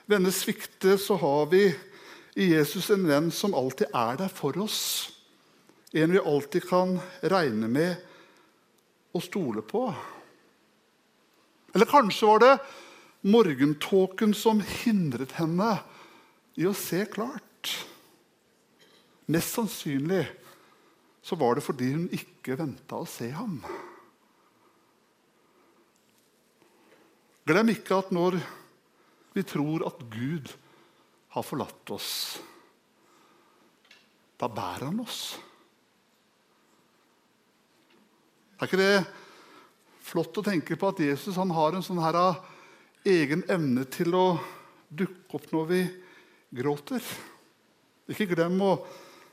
venner 0.10 0.34
svikter, 0.34 0.98
så 0.98 1.18
har 1.22 1.46
vi 1.52 1.68
i 2.36 2.50
Jesus 2.52 2.90
en 2.92 3.06
venn 3.08 3.30
som 3.32 3.56
alltid 3.56 3.94
er 3.96 4.18
der 4.20 4.34
for 4.34 4.58
oss. 4.60 4.82
En 5.96 6.12
vi 6.12 6.20
alltid 6.20 6.66
kan 6.68 6.98
regne 7.24 7.70
med 7.72 7.96
og 9.16 9.24
stole 9.24 9.64
på. 9.64 9.86
Eller 11.76 11.88
kanskje 11.88 12.28
var 12.28 12.44
det 12.44 12.54
morgentåken 13.26 14.36
som 14.38 14.62
hindret 14.84 15.38
henne 15.40 15.78
i 16.60 16.68
å 16.68 16.76
se 16.76 17.06
klart. 17.12 17.72
Mest 19.26 19.56
sannsynlig 19.58 20.24
så 21.26 21.38
var 21.40 21.58
det 21.58 21.66
fordi 21.66 21.88
hun 21.96 22.10
ikke 22.14 22.58
venta 22.60 23.00
å 23.02 23.08
se 23.10 23.32
ham. 23.34 23.58
Glem 27.46 27.72
ikke 27.74 27.98
at 27.98 28.12
når 28.14 28.38
vi 29.36 29.44
tror 29.46 29.86
at 29.90 30.04
Gud 30.14 30.52
har 31.34 31.46
forlatt 31.46 31.92
oss, 31.94 32.12
da 34.38 34.50
bærer 34.52 34.88
han 34.88 35.02
oss. 35.02 35.20
Er 38.56 38.70
ikke 38.70 38.80
det 38.80 39.06
flott 40.06 40.38
å 40.40 40.46
tenke 40.46 40.78
på 40.80 40.90
at 40.94 41.02
Jesus 41.04 41.38
har 41.38 41.76
en 41.76 41.86
sånn 41.86 42.02
her 42.04 42.20
egen 43.06 43.44
evne 43.52 43.86
til 43.90 44.14
å 44.16 44.28
dukke 44.90 45.40
opp 45.40 45.50
når 45.52 45.66
vi 45.74 45.82
gråter? 46.62 47.02
Ikke 48.10 48.30
glem 48.30 48.62
å 48.62 48.72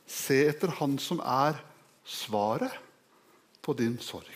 se 0.06 0.38
etter 0.50 0.72
Han 0.78 0.98
som 1.00 1.20
er 1.20 1.58
svaret 2.04 2.74
på 3.62 3.74
din 3.78 3.98
sorg. 4.02 4.28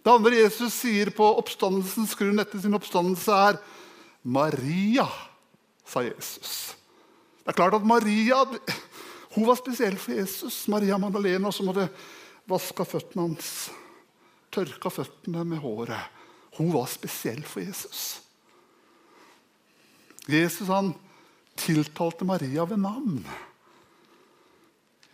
Det 0.00 0.12
andre 0.12 0.38
Jesus 0.38 0.72
sier 0.80 1.10
på 1.12 1.26
oppstandelsens 1.42 2.14
grunn 2.16 2.40
etter 2.40 2.62
sin 2.62 2.76
oppstandelse, 2.76 3.36
er 3.36 3.58
Maria, 4.22 5.04
sa 5.84 6.02
Jesus. 6.06 6.72
Det 7.44 7.52
er 7.52 7.58
klart 7.58 7.76
at 7.76 7.86
Maria 7.86 8.40
hun 9.34 9.46
var 9.46 9.58
spesiell 9.60 9.98
for 10.00 10.16
Jesus. 10.16 10.64
Maria 10.72 10.98
Magdalena 10.98 11.52
som 11.54 11.68
hadde 11.70 11.90
vaska 12.50 12.86
føttene 12.88 13.28
hans, 13.28 13.68
tørka 14.50 14.90
føttene 14.90 15.44
med 15.46 15.62
håret. 15.62 16.16
Hun 16.58 16.72
var 16.74 16.88
spesiell 16.90 17.44
for 17.46 17.62
Jesus. 17.62 18.18
Jesus 20.30 20.68
han 20.68 20.92
tiltalte 21.60 22.26
Maria 22.26 22.64
ved 22.66 22.82
navn. 22.82 23.22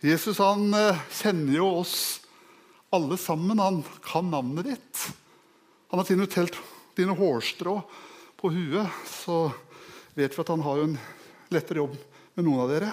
Jesus 0.05 0.39
han 0.39 0.75
eh, 0.75 0.99
kjenner 1.23 1.57
jo 1.57 1.69
oss 1.81 1.97
alle 2.95 3.17
sammen. 3.21 3.59
Han 3.59 3.83
kan 4.05 4.31
navnet 4.31 4.69
ditt. 4.69 5.05
Han 5.91 6.01
har 6.01 6.09
til 6.09 6.19
og 6.19 6.25
med 6.25 6.33
telt 6.35 6.59
dine 6.97 7.17
hårstrå 7.17 7.79
på 8.37 8.53
huet. 8.53 9.03
Så 9.09 9.47
vet 10.17 10.33
vi 10.37 10.43
at 10.45 10.53
han 10.53 10.65
har 10.65 10.83
en 10.85 10.97
lettere 11.53 11.85
jobb 11.85 11.97
med 12.37 12.45
noen 12.45 12.65
av 12.65 12.73
dere. 12.75 12.91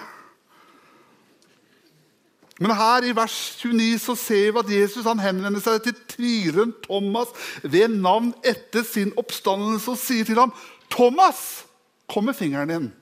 Men 2.61 2.75
her 2.77 3.03
i 3.07 3.15
vers 3.17 3.35
29 3.59 3.97
så 3.99 4.15
ser 4.19 4.51
vi 4.53 4.61
at 4.61 4.71
Jesus 4.71 5.07
han 5.09 5.19
henvender 5.19 5.63
seg 5.63 5.81
til 5.83 5.97
tvileren 6.13 6.71
Thomas 6.85 7.33
ved 7.65 7.95
navn 7.97 8.29
etter 8.45 8.85
sin 8.87 9.11
oppstandelse 9.19 9.89
og 9.91 9.99
sier 9.99 10.27
til 10.27 10.39
ham, 10.39 10.53
'Thomas, 10.87 11.65
kom 12.07 12.29
med 12.29 12.37
fingeren 12.37 12.69
din.' 12.69 12.93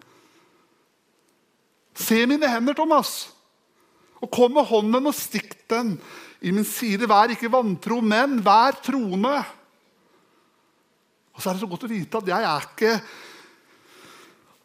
'Se 1.93 2.25
mine 2.25 2.48
hender, 2.48 2.74
Thomas.' 2.74 3.40
Og 4.21 4.29
kom 4.33 4.53
med 4.57 4.67
hånden 4.69 5.09
og 5.09 5.17
stikk 5.17 5.55
den 5.71 5.95
i 6.41 6.53
min 6.53 6.67
side. 6.67 7.09
Vær 7.09 7.33
ikke 7.33 7.51
vantro, 7.51 7.99
men 8.05 8.39
vær 8.45 8.77
troende. 8.85 9.33
Og 11.31 11.41
så 11.41 11.49
er 11.49 11.57
det 11.57 11.63
så 11.63 11.69
godt 11.71 11.87
å 11.87 11.91
vite 11.91 12.21
at 12.21 12.29
jeg 12.29 12.47
er 12.47 12.65
ikke 12.69 12.95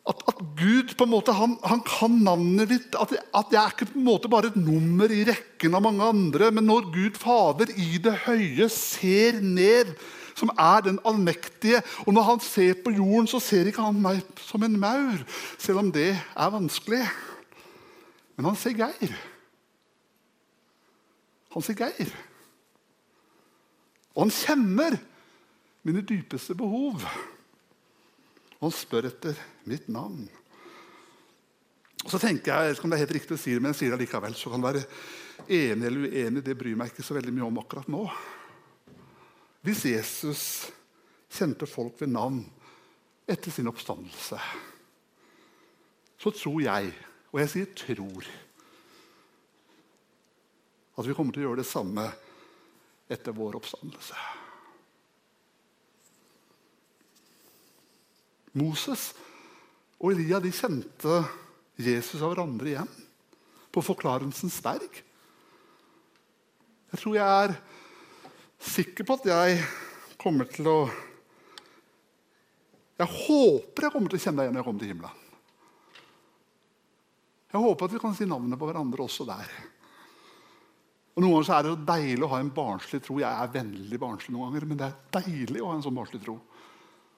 at, 0.06 0.20
at 0.30 0.42
Gud 0.58 0.92
på 0.94 1.06
en 1.06 1.10
måte, 1.10 1.34
han, 1.34 1.56
han 1.66 1.80
kan 1.86 2.18
navnet 2.22 2.70
ditt. 2.70 2.94
At, 2.94 3.10
at, 3.34 3.50
jeg 3.50 3.58
er 3.58 3.72
ikke 3.75 3.88
på 3.90 3.98
en 3.98 4.06
måte 4.06 4.30
bare 4.30 4.52
et 4.52 4.58
nummer 4.60 5.10
i 5.10 5.25
rekken 5.26 5.75
av 5.75 5.82
mange 5.82 6.10
andre. 6.14 6.52
Men 6.54 6.68
når 6.70 6.90
Gud 6.94 7.18
Fader 7.18 7.72
i 7.75 7.98
det 8.02 8.14
høye 8.26 8.68
ser 8.72 9.40
ned, 9.42 9.96
som 10.36 10.52
er 10.52 10.82
den 10.84 10.98
allmektige 11.08 11.78
Og 12.04 12.12
når 12.12 12.26
han 12.26 12.40
ser 12.44 12.74
på 12.85 12.92
jorden, 12.92 13.24
så 13.31 13.40
ser 13.40 13.70
ikke 13.70 13.87
han 13.87 14.02
meg 14.04 14.20
som 14.44 14.62
en 14.66 14.76
maur, 14.78 15.22
selv 15.57 15.81
om 15.81 15.88
det 15.92 16.11
er 16.12 16.52
vanskelig. 16.52 17.00
Men 18.37 18.50
han 18.50 18.61
ser 18.61 18.76
Geir. 18.76 19.16
Han 21.57 21.64
sier 21.64 21.79
Geir. 21.81 22.11
Og 24.12 24.27
han 24.27 24.33
kjenner 24.33 24.99
mine 25.87 26.03
dypeste 26.05 26.57
behov. 26.59 27.01
Og 28.59 28.66
han 28.66 28.75
spør 28.77 29.09
etter 29.09 29.38
mitt 29.69 29.88
navn. 29.92 30.27
Og 32.05 32.12
så 32.12 32.21
tenker 32.21 32.53
Jeg 32.53 32.61
jeg 32.61 32.69
vet 32.69 32.79
ikke 32.79 32.87
om 32.87 32.92
det 32.92 32.99
er 32.99 33.05
helt 33.07 33.16
riktig 33.16 33.35
å 33.38 33.40
si 33.40 33.55
det, 33.55 33.62
men 33.62 33.73
jeg 33.73 33.81
sier 33.81 33.95
det 33.97 34.05
likevel. 34.05 34.37
Så 34.37 34.53
kan 34.53 34.64
være 34.64 34.85
enig 35.49 35.88
eller 35.88 36.07
uenig. 36.12 36.45
Det 36.45 36.59
bryr 36.61 36.77
meg 36.77 36.92
ikke 36.92 37.05
så 37.07 37.16
veldig 37.16 37.35
mye 37.35 37.49
om 37.49 37.61
akkurat 37.64 37.88
nå. 37.92 38.05
Hvis 39.64 39.85
Jesus 39.88 40.42
kjente 41.33 41.66
folk 41.66 41.97
ved 42.01 42.12
navn 42.12 42.42
etter 43.27 43.51
sin 43.51 43.66
oppstandelse, 43.73 44.38
så 46.21 46.33
tror 46.37 46.61
jeg, 46.62 46.92
og 47.33 47.40
jeg 47.42 47.53
sier 47.53 47.73
tror 47.81 48.29
at 50.96 51.06
vi 51.06 51.14
kommer 51.14 51.35
til 51.35 51.44
å 51.44 51.50
gjøre 51.50 51.61
det 51.61 51.68
samme 51.68 52.06
etter 53.12 53.35
vår 53.37 53.59
oppstandelse. 53.61 54.16
Moses 58.56 59.11
og 60.00 60.14
Elia 60.14 60.40
de 60.40 60.52
kjente 60.54 61.20
Jesus 61.76 62.22
av 62.22 62.32
hverandre 62.32 62.72
igjen 62.72 62.94
på 63.72 63.85
Forklarelsens 63.85 64.56
berg. 64.64 65.02
Jeg 66.92 67.02
tror 67.02 67.18
jeg 67.18 67.42
er 67.44 67.56
sikker 68.72 69.04
på 69.04 69.18
at 69.18 69.28
jeg 69.28 69.61
kommer 70.20 70.48
til 70.48 70.70
å 70.70 70.78
Jeg 72.96 73.12
håper 73.12 73.85
jeg 73.85 73.92
kommer 73.92 74.09
til 74.09 74.16
å 74.16 74.22
kjenne 74.24 74.40
deg 74.40 74.46
igjen 74.46 74.54
når 74.56 74.62
jeg 74.62 74.66
kommer 74.70 74.80
til 74.82 74.90
himmelen. 74.94 75.24
Jeg 77.52 77.61
håper 77.61 77.85
at 77.85 77.92
vi 77.92 78.00
kan 78.00 78.14
si 78.16 78.28
navnet 78.28 78.56
på 78.56 78.68
hverandre 78.70 79.04
også 79.04 79.26
der. 79.28 79.50
Og 81.16 81.24
Noen 81.24 81.33
ganger 81.33 81.48
så 81.48 81.57
er 81.57 81.64
det 81.64 81.72
så 81.72 81.85
deilig 81.88 82.24
å 82.26 82.31
ha 82.35 82.38
en 82.42 82.52
barnslig 82.52 83.00
tro. 83.05 83.18
Jeg 83.22 83.33
er 83.33 83.52
vennlig 83.55 83.98
barnslig 84.00 84.35
noen 84.35 84.50
ganger, 84.50 84.66
men 84.68 84.81
det 84.81 84.88
er 84.90 85.22
deilig 85.22 85.62
å 85.64 85.70
ha 85.70 85.76
en 85.79 85.85
sånn 85.87 85.96
barnslig 85.96 86.20
tro. 86.20 86.37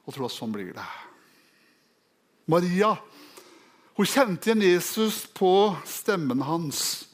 Og 0.06 0.14
tro 0.14 0.28
at 0.28 0.34
sånn 0.34 0.54
blir 0.54 0.70
det. 0.76 0.84
Maria 2.48 2.94
hun 3.98 4.06
kjente 4.06 4.46
igjen 4.46 4.62
Jesus 4.62 5.24
på 5.34 5.74
stemmen 5.82 6.44
hans. 6.46 7.08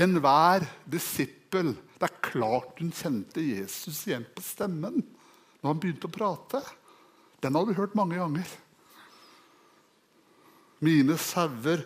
Enhver 0.00 0.64
disippel 0.88 1.74
Det 2.00 2.08
er 2.08 2.22
klart 2.24 2.80
hun 2.80 2.94
kjente 2.96 3.44
Jesus 3.44 3.98
igjen 4.08 4.24
på 4.32 4.40
stemmen 4.42 5.02
når 5.60 5.68
han 5.68 5.82
begynte 5.82 6.08
å 6.08 6.14
prate. 6.14 6.62
Den 7.44 7.54
har 7.54 7.68
du 7.68 7.74
hørt 7.76 7.92
mange 7.94 8.16
ganger. 8.16 8.48
Mine 10.80 11.18
sauer 11.20 11.84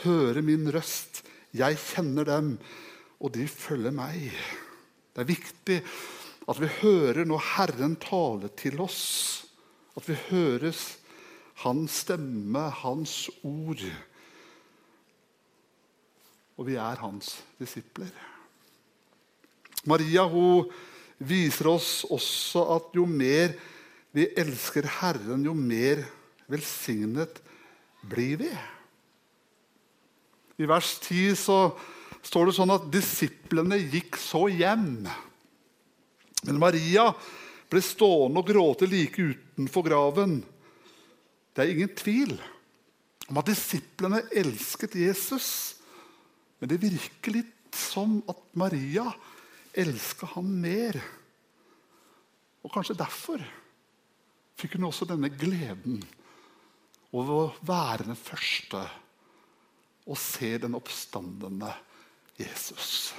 hører 0.00 0.40
min 0.42 0.64
røst. 0.72 1.20
Jeg 1.52 1.76
kjenner 1.78 2.26
dem 2.26 2.54
og 3.22 3.30
de 3.36 3.46
følger 3.48 3.94
meg. 3.94 4.32
Det 5.14 5.22
er 5.22 5.28
viktig 5.28 5.78
at 6.50 6.58
vi 6.58 6.70
hører 6.80 7.24
når 7.28 7.44
Herren 7.52 7.94
taler 8.02 8.50
til 8.58 8.80
oss, 8.82 9.44
at 9.96 10.08
vi 10.08 10.16
hører 10.28 10.74
Hans 11.62 12.00
stemme, 12.02 12.64
Hans 12.82 13.28
ord. 13.46 13.84
Og 16.58 16.66
vi 16.66 16.74
er 16.74 16.98
Hans 17.02 17.36
disipler. 17.60 18.10
Maria 19.86 20.24
hun 20.30 20.70
viser 21.22 21.70
oss 21.70 22.02
også 22.10 22.64
at 22.74 22.96
jo 22.98 23.06
mer 23.06 23.54
vi 24.12 24.26
elsker 24.36 24.86
Herren, 25.00 25.46
jo 25.46 25.54
mer 25.56 26.02
velsignet 26.50 27.38
blir 28.10 28.42
vi. 28.42 28.50
I 30.60 30.68
vers 30.68 30.98
10 31.00 31.38
så 31.38 31.58
står 32.22 32.48
det 32.48 32.56
sånn 32.56 32.74
at 32.74 32.88
disiplene 32.92 33.78
gikk 33.82 34.18
så 34.20 34.46
hjem. 34.50 35.04
Men 36.46 36.60
Maria 36.62 37.10
ble 37.70 37.82
stående 37.84 38.42
og 38.42 38.48
gråte 38.48 38.88
like 38.90 39.22
utenfor 39.22 39.86
graven. 39.86 40.40
Det 41.52 41.64
er 41.64 41.72
ingen 41.74 41.92
tvil 41.96 42.36
om 43.28 43.40
at 43.40 43.48
disiplene 43.48 44.22
elsket 44.42 44.96
Jesus. 44.98 45.48
Men 46.60 46.72
det 46.72 46.82
virker 46.82 47.38
litt 47.38 47.76
som 47.76 48.20
at 48.28 48.42
Maria 48.58 49.06
elska 49.72 50.28
ham 50.34 50.48
mer. 50.62 50.98
Og 52.62 52.72
kanskje 52.72 52.98
derfor 52.98 53.42
fikk 54.60 54.76
hun 54.76 54.90
også 54.90 55.08
denne 55.08 55.32
gleden 55.32 56.02
over 57.12 57.32
å 57.38 57.54
være 57.66 58.06
den 58.08 58.18
første 58.18 58.82
og 60.02 60.18
se 60.18 60.54
den 60.58 60.76
oppstandende 60.76 61.70
Jesus. 62.42 63.12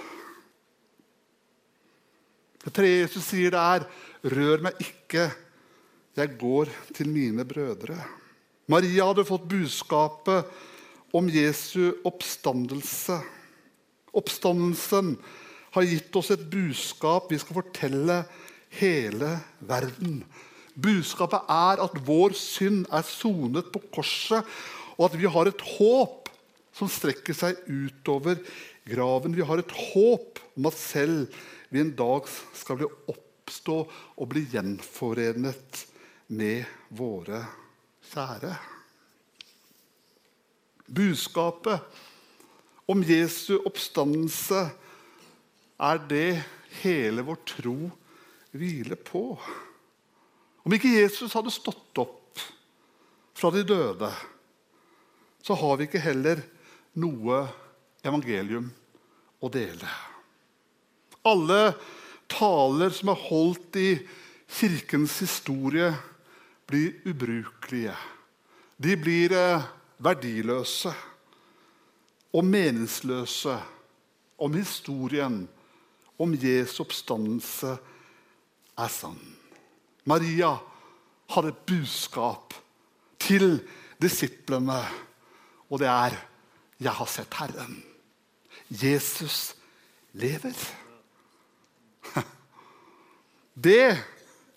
Det 2.63 2.71
tredje 2.71 3.03
Jesus 3.03 3.25
sier, 3.27 3.51
det 3.51 3.59
er 3.59 3.87
'Rør 4.23 4.61
meg 4.63 4.79
ikke, 4.79 5.31
jeg 6.15 6.37
går 6.39 6.69
til 6.93 7.09
mine 7.09 7.43
brødre'. 7.43 7.99
Maria 8.67 9.09
hadde 9.09 9.25
fått 9.27 9.49
budskapet 9.49 10.47
om 11.13 11.27
Jesu 11.27 11.91
oppstandelse. 12.07 13.19
Oppstandelsen 14.15 15.17
har 15.73 15.89
gitt 15.89 16.15
oss 16.15 16.31
et 16.31 16.45
budskap 16.49 17.31
vi 17.31 17.39
skal 17.41 17.59
fortelle 17.59 18.23
hele 18.79 19.35
verden. 19.59 20.23
Budskapet 20.73 21.49
er 21.49 21.83
at 21.83 21.99
vår 22.07 22.33
synd 22.37 22.87
er 22.89 23.03
sonet 23.05 23.69
på 23.73 23.81
korset, 23.93 24.45
og 24.97 25.09
at 25.09 25.17
vi 25.19 25.29
har 25.29 25.49
et 25.49 25.65
håp 25.75 26.29
som 26.73 26.89
strekker 26.89 27.35
seg 27.37 27.59
utover 27.69 28.39
graven. 28.85 29.35
Vi 29.35 29.45
har 29.45 29.61
et 29.61 29.75
håp 29.93 30.41
om 30.57 30.69
at 30.69 30.77
selv 30.77 31.33
vi 31.73 31.81
en 31.81 31.95
dag 31.97 32.27
skal 32.57 32.79
bli 32.79 32.89
oppstå 33.11 33.77
og 33.89 34.29
bli 34.29 34.45
gjenforenet 34.51 35.83
med 36.33 36.67
våre 36.93 37.43
kjære. 38.11 38.53
Budskapet 40.93 41.81
om 42.91 43.01
Jesu 43.07 43.55
oppstandelse 43.63 44.65
er 45.83 46.01
det 46.09 46.43
hele 46.83 47.23
vår 47.25 47.39
tro 47.47 47.77
hviler 48.53 48.99
på. 48.99 49.23
Om 50.63 50.75
ikke 50.75 50.93
Jesus 50.99 51.33
hadde 51.35 51.53
stått 51.53 52.03
opp 52.03 52.43
fra 53.33 53.49
de 53.51 53.63
døde, 53.67 54.11
så 55.43 55.57
har 55.59 55.79
vi 55.79 55.87
ikke 55.89 56.03
heller 56.03 56.43
noe 57.01 57.41
evangelium 58.03 58.69
å 59.43 59.49
dele. 59.51 59.89
Alle 61.23 61.73
taler 62.31 62.93
som 62.95 63.11
er 63.13 63.25
holdt 63.29 63.79
i 63.79 63.89
kirkens 64.53 65.17
historie, 65.23 65.93
blir 66.67 66.95
ubrukelige. 67.07 67.95
De 68.79 68.95
blir 68.99 69.33
eh, 69.35 69.65
verdiløse 70.03 70.93
og 72.33 72.45
meningsløse 72.47 73.57
om 74.43 74.55
historien 74.57 75.43
om 76.23 76.33
Jesu 76.39 76.81
oppstandelse 76.83 77.75
er 78.79 78.91
sann. 78.91 79.19
Maria 80.09 80.55
hadde 81.33 81.53
et 81.53 81.63
budskap 81.69 82.55
til 83.21 83.61
disiplene, 84.01 84.81
og 85.69 85.79
det 85.79 85.87
er 85.87 86.17
'Jeg 86.79 86.91
har 86.91 87.05
sett 87.05 87.33
Herren'. 87.33 87.92
Jesus 88.73 89.55
lever. 90.13 90.57
Det 93.65 93.97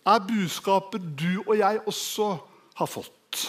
er 0.07 0.23
budskapet 0.29 1.05
du 1.19 1.43
og 1.45 1.59
jeg 1.59 1.83
også 1.85 2.31
har 2.79 2.89
fått, 2.89 3.43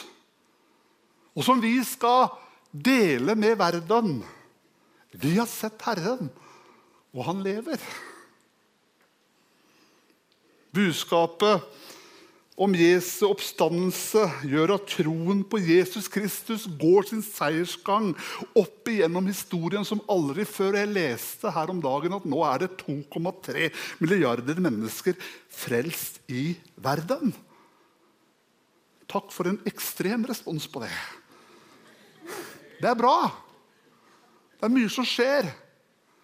og 1.38 1.46
som 1.46 1.62
vi 1.62 1.78
skal 1.86 2.28
dele 2.72 3.36
med 3.36 3.56
verden. 3.60 4.20
Vi 5.16 5.38
har 5.38 5.48
sett 5.48 5.82
Herren, 5.86 6.32
og 7.16 7.26
han 7.30 7.40
lever. 7.46 7.80
Budskapet 10.76 11.64
om 12.58 12.74
Jesu 12.74 13.28
oppstandelse 13.28 14.24
gjør 14.50 14.74
at 14.80 14.88
troen 14.90 15.44
på 15.46 15.60
Jesus 15.62 16.08
Kristus 16.10 16.66
går 16.82 17.06
sin 17.06 17.22
seiersgang 17.22 18.16
opp 18.58 18.90
igjennom 18.90 19.30
historien 19.30 19.86
som 19.86 20.02
aldri 20.10 20.46
før. 20.50 20.80
Jeg 20.80 20.90
leste 20.90 21.52
her 21.54 21.70
om 21.70 21.82
dagen 21.84 22.18
at 22.18 22.26
nå 22.26 22.42
er 22.50 22.66
det 22.66 22.72
2,3 22.82 23.70
milliarder 24.02 24.58
mennesker 24.64 25.14
frelst 25.54 26.18
i 26.34 26.56
verden. 26.82 27.36
Takk 29.08 29.30
for 29.32 29.48
en 29.48 29.62
ekstrem 29.70 30.26
respons 30.28 30.66
på 30.68 30.82
det. 30.82 30.92
Det 32.82 32.90
er 32.90 32.98
bra. 32.98 33.30
Det 34.58 34.66
er 34.66 34.74
mye 34.74 34.90
som 34.92 35.06
skjer. 35.06 35.54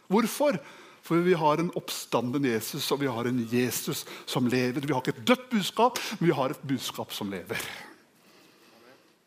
Hvorfor? 0.10 0.58
For 1.04 1.20
vi 1.20 1.36
har 1.36 1.60
en 1.60 1.72
oppstanden 1.76 2.46
Jesus, 2.48 2.86
og 2.96 3.02
vi 3.02 3.10
har 3.12 3.28
en 3.28 3.42
Jesus 3.52 4.06
som 4.26 4.48
lever. 4.48 4.86
Vi 4.86 4.94
har 4.94 5.04
ikke 5.04 5.18
et 5.18 5.26
dødt 5.28 5.50
budskap, 5.52 6.00
men 6.20 6.30
vi 6.30 6.38
har 6.38 6.54
et 6.54 6.64
budskap 6.64 7.12
som 7.12 7.32
lever. 7.32 7.60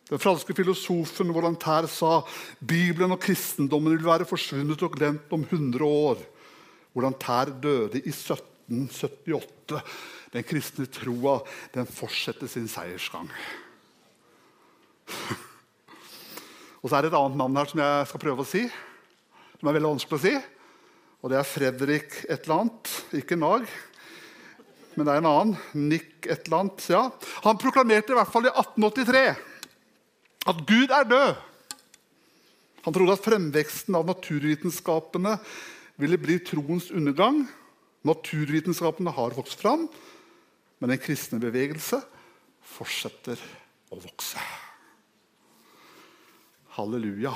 Den 0.07 0.23
franske 0.23 0.55
filosofen 0.55 1.33
Volontaire 1.35 1.89
sa 1.91 2.21
Bibelen 2.63 3.13
og 3.13 3.21
kristendommen 3.21 3.97
vil 3.97 4.07
være 4.07 4.29
forsvunnet 4.29 4.85
og 4.87 4.95
glemt 4.95 5.33
om 5.35 5.43
100 5.43 5.85
år. 5.85 6.23
Volontaire 6.97 7.53
døde 7.61 8.01
i 8.01 8.13
1778. 8.15 9.83
Den 10.33 10.47
kristne 10.47 10.87
troa 10.89 11.41
den 11.75 11.91
fortsetter 11.91 12.49
sin 12.49 12.71
seiersgang. 12.71 13.29
og 16.81 16.89
så 16.89 16.97
er 16.97 17.05
det 17.05 17.13
et 17.13 17.19
annet 17.19 17.41
navn 17.43 17.59
her 17.59 17.69
som 17.69 17.83
jeg 17.85 18.09
skal 18.09 18.23
prøve 18.23 18.47
å 18.47 18.49
si, 18.49 18.65
som 19.59 19.69
er 19.69 19.77
veldig 19.77 19.93
vanskelig 19.99 20.17
å 20.17 20.25
si. 20.25 20.37
Og 21.27 21.33
det 21.33 21.41
er 21.41 21.49
Fredrik 21.51 22.13
et 22.31 22.45
eller 22.45 22.61
annet. 22.61 22.91
Ikke 23.19 23.35
Nag, 23.35 23.65
men 24.95 25.09
det 25.09 25.11
er 25.11 25.19
en 25.19 25.27
annen. 25.27 25.57
Nick 25.75 26.29
et 26.31 26.45
eller 26.47 26.61
annet. 26.61 26.85
Ja. 26.87 27.01
Han 27.43 27.59
proklamerte 27.59 28.15
i 28.15 28.19
hvert 28.21 28.31
fall 28.31 28.47
i 28.47 28.53
1883 28.53 29.25
at 30.47 30.61
Gud 30.71 30.95
er 30.95 31.11
død. 31.11 31.35
Han 32.87 32.95
trodde 32.95 33.19
at 33.19 33.27
fremveksten 33.27 33.99
av 33.99 34.07
naturvitenskapene 34.07 35.35
ville 35.99 36.21
bli 36.23 36.39
troens 36.47 36.93
undergang. 36.95 37.43
Naturvitenskapene 38.07 39.11
har 39.19 39.35
vokst 39.35 39.59
fram, 39.67 39.89
men 40.79 40.95
den 40.95 41.03
kristne 41.03 41.43
bevegelse 41.43 42.05
fortsetter 42.79 43.43
å 43.91 43.99
vokse. 43.99 44.39
Halleluja. 46.79 47.35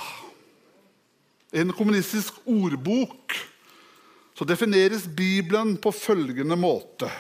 En 1.59 1.75
kommunistisk 1.75 2.39
ordbok 2.47 3.41
så 4.41 4.47
defineres 4.49 5.03
Bibelen 5.05 5.75
på 5.77 5.91
følgende 5.93 6.57
måte. 6.57 7.11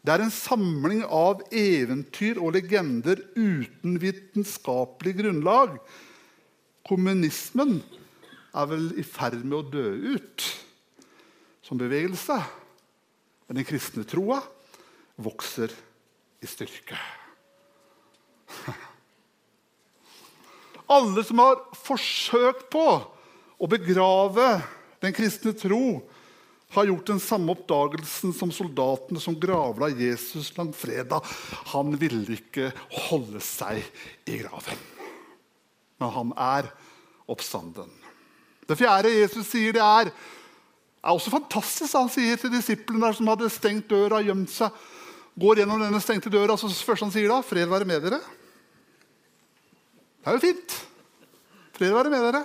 Det 0.00 0.08
er 0.08 0.22
en 0.24 0.30
samling 0.32 1.02
av 1.04 1.42
eventyr 1.52 2.38
og 2.40 2.54
legender 2.56 3.20
uten 3.36 3.98
vitenskapelig 4.00 5.18
grunnlag. 5.18 5.74
Kommunismen 6.88 7.74
er 8.56 8.70
vel 8.70 8.86
i 8.96 9.04
ferd 9.04 9.42
med 9.42 9.58
å 9.58 9.68
dø 9.68 10.14
ut 10.14 10.46
som 11.60 11.76
bevegelse. 11.82 12.38
Men 13.44 13.60
den 13.60 13.68
kristne 13.68 14.06
troa 14.08 14.40
vokser 15.20 15.76
i 16.40 16.48
styrke. 16.48 16.96
Alle 20.88 21.28
som 21.28 21.44
har 21.44 21.60
forsøkt 21.84 22.70
på 22.72 22.88
å 23.60 23.72
begrave 23.76 24.48
den 25.04 25.12
kristne 25.12 25.52
tro, 25.52 26.00
har 26.76 26.88
gjort 26.90 27.10
den 27.12 27.20
samme 27.22 27.54
oppdagelsen 27.54 28.34
som 28.36 28.52
soldatene 28.54 29.20
som 29.22 29.36
gravla 29.40 29.90
Jesus 29.92 30.52
langfredag. 30.56 31.26
Han 31.74 31.94
ville 32.00 32.38
ikke 32.38 32.70
holde 33.08 33.42
seg 33.44 33.82
i 34.28 34.38
graven. 34.42 34.80
Men 36.02 36.14
han 36.14 36.32
er 36.40 36.70
oppstanden. 37.30 37.90
Det 38.64 38.78
fjerde 38.80 39.12
Jesus 39.12 39.46
sier, 39.50 39.74
det 39.76 39.84
er, 39.84 40.10
er 41.04 41.12
også 41.12 41.32
fantastisk. 41.34 41.94
Han 41.96 42.12
sier 42.12 42.40
til 42.40 42.52
disiplene 42.54 43.04
der 43.04 43.16
som 43.18 43.28
hadde 43.32 43.52
stengt 43.52 43.90
døra 43.92 44.20
og 44.20 44.30
gjemt 44.30 44.52
seg, 44.54 44.82
går 45.40 45.60
gjennom 45.60 45.82
denne 45.82 46.00
stengte 46.02 46.30
døra, 46.30 46.56
så 46.56 46.70
først 46.70 47.02
han 47.02 47.12
sier 47.12 47.28
da, 47.28 47.40
'Fred 47.42 47.66
være 47.68 47.88
med 47.88 48.04
dere'. 48.06 48.22
Det 50.24 50.30
er 50.30 50.36
jo 50.38 50.44
fint. 50.46 50.76
Fred 51.74 51.92
være 51.92 52.10
med 52.10 52.22
dere. 52.22 52.44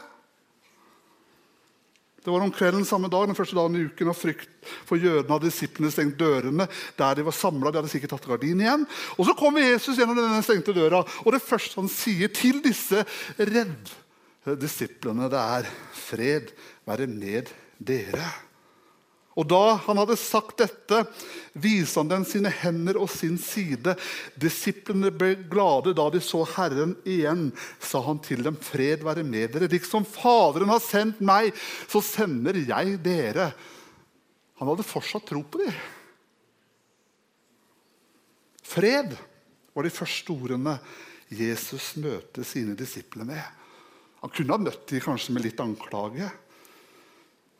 Det 2.29 2.33
var 2.35 2.43
om 2.45 2.51
kvelden 2.53 2.83
samme 2.85 3.09
dag, 3.09 3.23
den 3.25 3.33
første 3.33 3.55
dagen 3.57 3.73
i 3.73 3.87
uken 3.89 4.11
av 4.11 4.13
frykt 4.13 4.67
for 4.85 5.01
jødene 5.01 5.33
hadde 5.33 5.49
disiplene 5.49 5.89
stengt 5.89 6.19
dørene 6.19 6.67
der 6.99 7.15
de 7.17 7.23
var 7.25 7.33
samla. 7.33 7.71
De 7.73 7.79
hadde 7.81 7.89
sikkert 7.89 8.11
tatt 8.13 8.27
gardin 8.29 8.61
igjen. 8.61 8.83
Og 9.15 9.25
så 9.25 9.33
kommer 9.39 9.65
Jesus 9.65 9.97
gjennom 9.97 10.13
denne 10.19 10.43
stengte 10.45 10.75
døra, 10.77 10.99
og 11.25 11.33
det 11.33 11.41
første 11.41 11.79
han 11.81 11.89
sier 11.89 12.29
til 12.29 12.61
disse 12.61 13.01
redde 13.39 14.59
disiplene, 14.61 15.25
det 15.25 15.41
er 15.41 15.65
'Fred 15.93 16.53
være 16.85 17.07
med 17.07 17.49
dere'. 17.81 18.48
Og 19.39 19.47
Da 19.47 19.77
han 19.85 19.99
hadde 20.01 20.17
sagt 20.19 20.59
dette, 20.59 21.05
viste 21.55 22.01
han 22.01 22.09
dem 22.11 22.25
sine 22.27 22.51
hender 22.51 22.97
og 22.99 23.07
sin 23.13 23.37
side. 23.39 23.93
Disiplene 24.35 25.13
ble 25.15 25.37
glade 25.47 25.93
da 25.95 26.09
de 26.11 26.19
så 26.23 26.41
Herren 26.57 26.97
igjen, 27.07 27.47
sa 27.79 28.01
han 28.03 28.19
til 28.25 28.43
dem, 28.43 28.57
fred 28.59 29.05
være 29.07 29.23
med 29.23 29.55
dere. 29.55 29.69
Liksom 29.71 30.07
Faderen 30.07 30.71
har 30.73 30.83
sendt 30.83 31.21
meg, 31.23 31.53
så 31.87 32.03
sender 32.03 32.59
jeg 32.59 32.99
dere. 33.05 33.53
Han 34.59 34.73
hadde 34.73 34.87
fortsatt 34.87 35.29
tro 35.29 35.45
på 35.47 35.63
dem. 35.63 35.79
Fred 38.69 39.15
var 39.73 39.87
de 39.87 39.93
første 39.93 40.35
ordene 40.35 40.75
Jesus 41.31 41.93
møter 42.01 42.43
sine 42.43 42.75
disipler 42.77 43.23
med. 43.25 43.41
Han 44.19 44.35
kunne 44.35 44.51
ha 44.51 44.61
møtt 44.61 44.83
dem 44.91 45.03
kanskje 45.03 45.33
med 45.35 45.45
litt 45.47 45.63
anklage. 45.63 46.27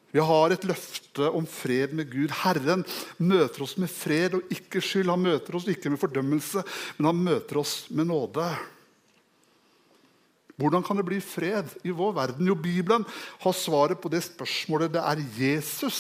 Vi 0.09 0.21
har 0.25 0.53
et 0.53 0.65
løfte 0.65 1.29
om 1.29 1.45
fred 1.45 1.93
med 1.97 2.09
Gud. 2.09 2.33
Herren 2.41 2.85
møter 3.21 3.65
oss 3.65 3.75
med 3.77 3.91
fred 3.93 4.39
og 4.39 4.53
ikke 4.53 4.81
skyld. 4.81 5.11
Han 5.11 5.25
møter 5.27 5.57
oss 5.59 5.67
ikke 5.69 5.91
med 5.93 6.01
fordømmelse, 6.01 6.63
men 6.97 7.09
han 7.11 7.25
møter 7.29 7.61
oss 7.61 7.75
med 7.93 8.09
nåde. 8.09 8.47
Hvordan 10.59 10.83
kan 10.83 10.99
det 10.99 11.05
bli 11.07 11.21
fred 11.23 11.69
i 11.87 11.93
vår 11.95 12.15
verden? 12.17 12.49
Jo, 12.49 12.55
Bibelen 12.57 13.05
har 13.39 13.55
svaret 13.55 14.01
på 14.01 14.11
det 14.11 14.25
spørsmålet. 14.25 14.91
Det 14.91 15.03
er 15.03 15.21
Jesus 15.37 15.99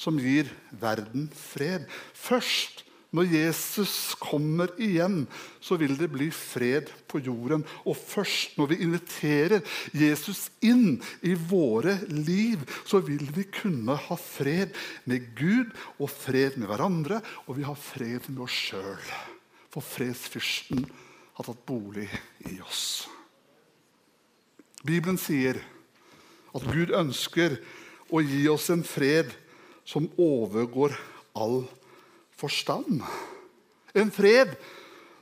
som 0.00 0.16
gir 0.18 0.48
verden 0.80 1.28
fred. 1.36 1.84
Først 2.16 2.82
når 3.12 3.28
Jesus 3.28 4.14
kommer 4.16 4.70
igjen, 4.80 5.26
så 5.60 5.76
vil 5.80 5.98
det 6.00 6.08
bli 6.14 6.30
fred 6.32 6.88
på 7.10 7.20
jorden. 7.20 7.64
Og 7.84 7.98
først 7.98 8.56
når 8.56 8.70
vi 8.70 8.78
inviterer 8.86 9.60
Jesus 9.92 10.46
inn 10.64 10.96
i 11.20 11.34
våre 11.36 11.98
liv, 12.08 12.64
så 12.88 13.02
vil 13.04 13.26
vi 13.36 13.44
kunne 13.52 13.98
ha 14.08 14.16
fred 14.16 14.72
med 15.04 15.28
Gud 15.36 15.74
og 15.98 16.08
fred 16.08 16.56
med 16.56 16.70
hverandre, 16.72 17.20
og 17.44 17.60
vi 17.60 17.68
har 17.68 17.76
fred 17.76 18.30
med 18.32 18.46
oss 18.46 18.56
sjøl. 18.70 19.12
For 19.72 19.84
fredsfyrsten 19.84 20.86
har 21.36 21.48
tatt 21.48 21.62
bolig 21.68 22.08
i 22.48 22.58
oss. 22.64 23.04
Bibelen 24.82 25.20
sier 25.20 25.60
at 26.52 26.64
Gud 26.72 26.96
ønsker 26.96 27.60
å 28.12 28.24
gi 28.24 28.46
oss 28.48 28.72
en 28.72 28.82
fred 28.84 29.36
som 29.88 30.08
overgår 30.20 30.96
all 31.36 31.62
forstand. 32.42 33.02
En 33.94 34.10
fred 34.12 34.56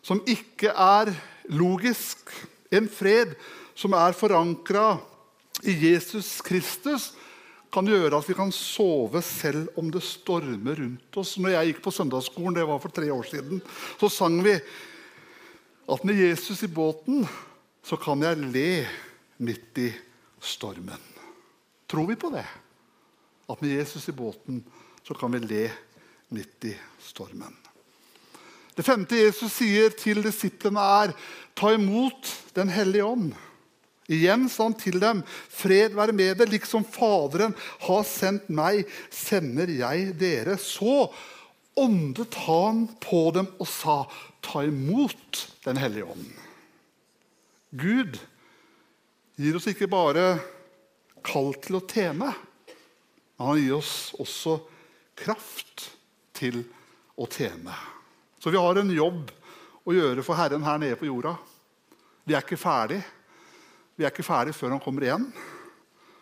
som 0.02 0.22
ikke 0.28 0.72
er 0.72 1.12
logisk. 1.52 2.32
En 2.72 2.88
fred 2.88 3.36
som 3.78 3.94
er 3.96 4.16
forankra 4.16 4.98
i 5.66 5.74
Jesus 5.90 6.38
Kristus, 6.44 7.10
kan 7.70 7.86
gjøre 7.86 8.18
at 8.18 8.26
vi 8.26 8.34
kan 8.34 8.50
sove 8.54 9.20
selv 9.22 9.68
om 9.78 9.90
det 9.94 10.02
stormer 10.02 10.80
rundt 10.80 11.18
oss. 11.20 11.36
Når 11.38 11.54
jeg 11.54 11.68
gikk 11.70 11.84
på 11.84 11.92
søndagsskolen, 11.94 12.56
det 12.56 12.66
var 12.66 12.80
for 12.82 12.90
tre 12.94 13.06
år 13.14 13.28
siden, 13.30 13.60
så 14.00 14.10
sang 14.10 14.40
vi 14.42 14.56
at 15.90 16.04
med 16.06 16.18
Jesus 16.18 16.64
i 16.66 16.70
båten 16.70 17.22
så 17.86 17.98
kan 17.98 18.22
jeg 18.22 18.42
le 18.42 18.70
midt 19.42 19.78
i 19.82 19.88
stormen. 20.42 20.98
Tror 21.90 22.10
vi 22.10 22.18
på 22.18 22.30
det? 22.34 22.46
At 23.50 23.62
med 23.62 23.78
Jesus 23.78 24.08
i 24.10 24.14
båten 24.14 24.60
så 25.06 25.14
kan 25.14 25.32
vi 25.34 25.42
le 25.42 25.64
midt 25.66 25.70
i 25.70 25.70
stormen. 25.70 25.89
Det 28.76 28.86
femte 28.86 29.18
Jesus 29.18 29.52
sier 29.58 29.92
til 29.98 30.22
disiplene, 30.24 30.80
er 30.80 31.14
ta 31.58 31.74
imot 31.74 32.30
Den 32.56 32.70
hellige 32.72 33.04
ånd. 33.04 33.32
Igjen 34.10 34.48
sa 34.50 34.66
han 34.66 34.74
til 34.78 34.98
dem, 35.02 35.20
fred 35.26 35.94
være 35.94 36.14
med 36.16 36.40
dere, 36.40 36.50
liksom 36.50 36.86
Faderen 36.88 37.54
har 37.84 38.06
sendt 38.08 38.48
meg, 38.50 38.88
sender 39.14 39.70
jeg 39.70 40.14
dere. 40.18 40.56
Så 40.58 41.10
åndet 41.78 42.34
han 42.46 42.86
på 43.02 43.28
dem 43.36 43.52
og 43.60 43.68
sa, 43.70 44.02
ta 44.42 44.64
imot 44.66 45.44
Den 45.66 45.78
hellige 45.78 46.08
ånd. 46.10 46.32
Gud 47.70 48.18
gir 49.38 49.56
oss 49.60 49.68
ikke 49.70 49.90
bare 49.90 50.40
kall 51.22 51.52
til 51.62 51.78
å 51.78 51.84
tjene, 51.86 52.32
men 53.38 53.46
han 53.46 53.60
gir 53.60 53.78
oss 53.78 54.10
også 54.18 54.58
kraft 55.20 55.90
til 56.40 56.62
å 57.20 57.28
tjene. 57.28 57.74
Så 58.40 58.52
vi 58.52 58.60
har 58.60 58.80
en 58.80 58.92
jobb 58.94 59.30
å 59.84 59.94
gjøre 59.94 60.24
for 60.24 60.38
Herren 60.38 60.64
her 60.64 60.80
nede 60.80 60.98
på 61.00 61.08
jorda. 61.08 61.34
Vi 62.24 62.36
er 62.36 62.44
ikke 62.44 62.60
ferdig. 62.60 63.00
Vi 63.96 64.06
er 64.06 64.12
ikke 64.12 64.24
ferdig 64.24 64.54
før 64.56 64.74
Han 64.74 64.82
kommer 64.82 65.04
igjen. 65.04 65.26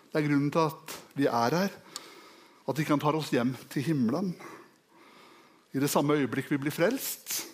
Det 0.09 0.19
er 0.19 0.27
grunnen 0.27 0.51
til 0.51 0.65
at 0.67 0.97
vi 1.19 1.29
er 1.31 1.59
her. 1.63 1.77
At 2.69 2.81
ikke 2.81 2.97
Han 2.97 3.03
tar 3.03 3.19
oss 3.19 3.31
hjem 3.35 3.55
til 3.71 3.87
himmelen. 3.87 4.33
I 5.75 5.83
det 5.83 5.91
samme 5.93 6.17
øyeblikk 6.17 6.51
vi 6.51 6.61
blir 6.65 6.75
frelst. 6.75 7.45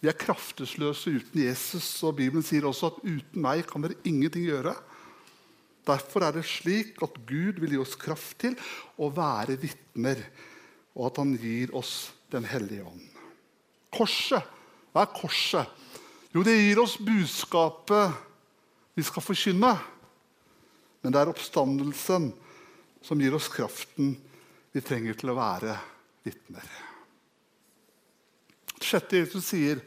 Vi 0.00 0.08
er 0.08 0.16
kraftesløse 0.16 1.12
uten 1.12 1.42
Jesus, 1.42 1.86
og 2.08 2.16
Bibelen 2.16 2.44
sier 2.44 2.64
også 2.64 2.88
at 2.88 3.02
uten 3.04 3.42
meg 3.44 3.66
kan 3.68 3.84
dere 3.84 3.98
ingenting 4.08 4.46
gjøre. 4.48 4.72
Derfor 5.86 6.24
er 6.24 6.38
det 6.38 6.46
slik 6.48 6.96
at 7.04 7.18
Gud 7.28 7.60
vil 7.60 7.76
gi 7.76 7.82
oss 7.82 7.98
kraft 8.00 8.38
til 8.40 8.56
å 8.96 9.10
være 9.12 9.58
vitner 9.60 10.22
og 10.96 11.06
at 11.10 11.20
han 11.22 11.36
gir 11.38 11.74
oss 11.76 12.12
Den 12.30 12.44
hellige 12.46 12.84
ånd. 12.86 13.06
Korset. 13.90 14.44
Hva 14.94 15.02
er 15.02 15.08
korset? 15.10 15.66
Jo, 16.30 16.44
det 16.46 16.52
gir 16.54 16.78
oss 16.78 16.92
budskapet 17.02 18.14
vi 18.94 19.02
skal 19.02 19.24
forkynne. 19.24 19.72
Men 21.02 21.10
det 21.10 21.18
er 21.18 21.32
oppstandelsen 21.32 22.28
som 23.02 23.18
gir 23.18 23.34
oss 23.34 23.48
kraften 23.50 24.12
vi 24.70 24.82
trenger 24.84 25.18
til 25.18 25.32
å 25.32 25.38
være 25.40 25.74
vitner. 26.22 26.70
Sjette 28.80 29.18
Jesus 29.18 29.50
sier, 29.50 29.80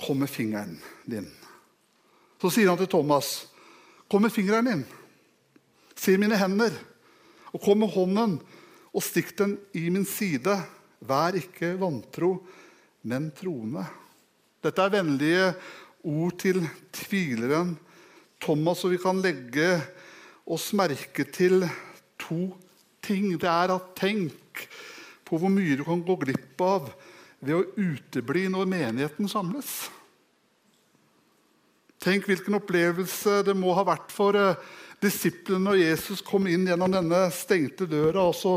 'Kom 0.00 0.16
med 0.18 0.30
fingeren 0.30 0.80
din'. 1.04 1.28
Så 2.40 2.50
sier 2.50 2.68
han 2.68 2.78
til 2.78 2.88
Thomas, 2.88 3.46
'Kom 4.08 4.22
med 4.22 4.32
fingeren 4.32 4.64
din. 4.64 4.86
Se 5.94 6.16
mine 6.16 6.36
hender.' 6.36 6.86
Og 7.52 7.60
kom 7.60 7.78
med 7.78 7.90
hånden 7.90 8.40
og 8.90 9.04
stikk 9.04 9.34
den 9.38 9.56
i 9.76 9.86
min 9.92 10.06
side. 10.08 10.56
Vær 11.00 11.36
ikke 11.38 11.74
vantro, 11.80 12.34
men 13.08 13.30
troende. 13.36 13.86
Dette 14.60 14.84
er 14.84 14.92
vennlige 14.92 15.46
ord 16.04 16.36
til 16.40 16.60
tvileren 16.92 17.76
Thomas, 18.40 18.84
og 18.84 18.94
vi 18.94 19.00
kan 19.00 19.20
legge 19.22 19.68
oss 20.50 20.70
merke 20.76 21.24
til 21.32 21.64
to 22.20 22.50
ting. 23.04 23.32
Det 23.40 23.48
er 23.48 23.72
at 23.76 23.94
tenk 23.98 24.66
på 25.24 25.38
hvor 25.38 25.52
mye 25.52 25.78
du 25.78 25.84
kan 25.86 26.02
gå 26.04 26.18
glipp 26.24 26.60
av 26.64 26.90
ved 27.40 27.56
å 27.56 27.64
utebli 27.78 28.48
når 28.52 28.68
menigheten 28.68 29.30
samles. 29.30 29.88
Tenk 32.00 32.28
hvilken 32.28 32.56
opplevelse 32.56 33.42
det 33.44 33.54
må 33.56 33.74
ha 33.76 33.84
vært 33.84 34.12
for 34.12 34.36
uh, 34.36 34.56
disiplene 35.00 35.72
og 35.72 35.80
Jesus 35.80 36.20
kom 36.24 36.44
inn 36.50 36.66
gjennom 36.68 36.92
denne 36.92 37.22
stengte 37.32 37.86
døra, 37.88 38.26
og 38.28 38.36
så 38.36 38.52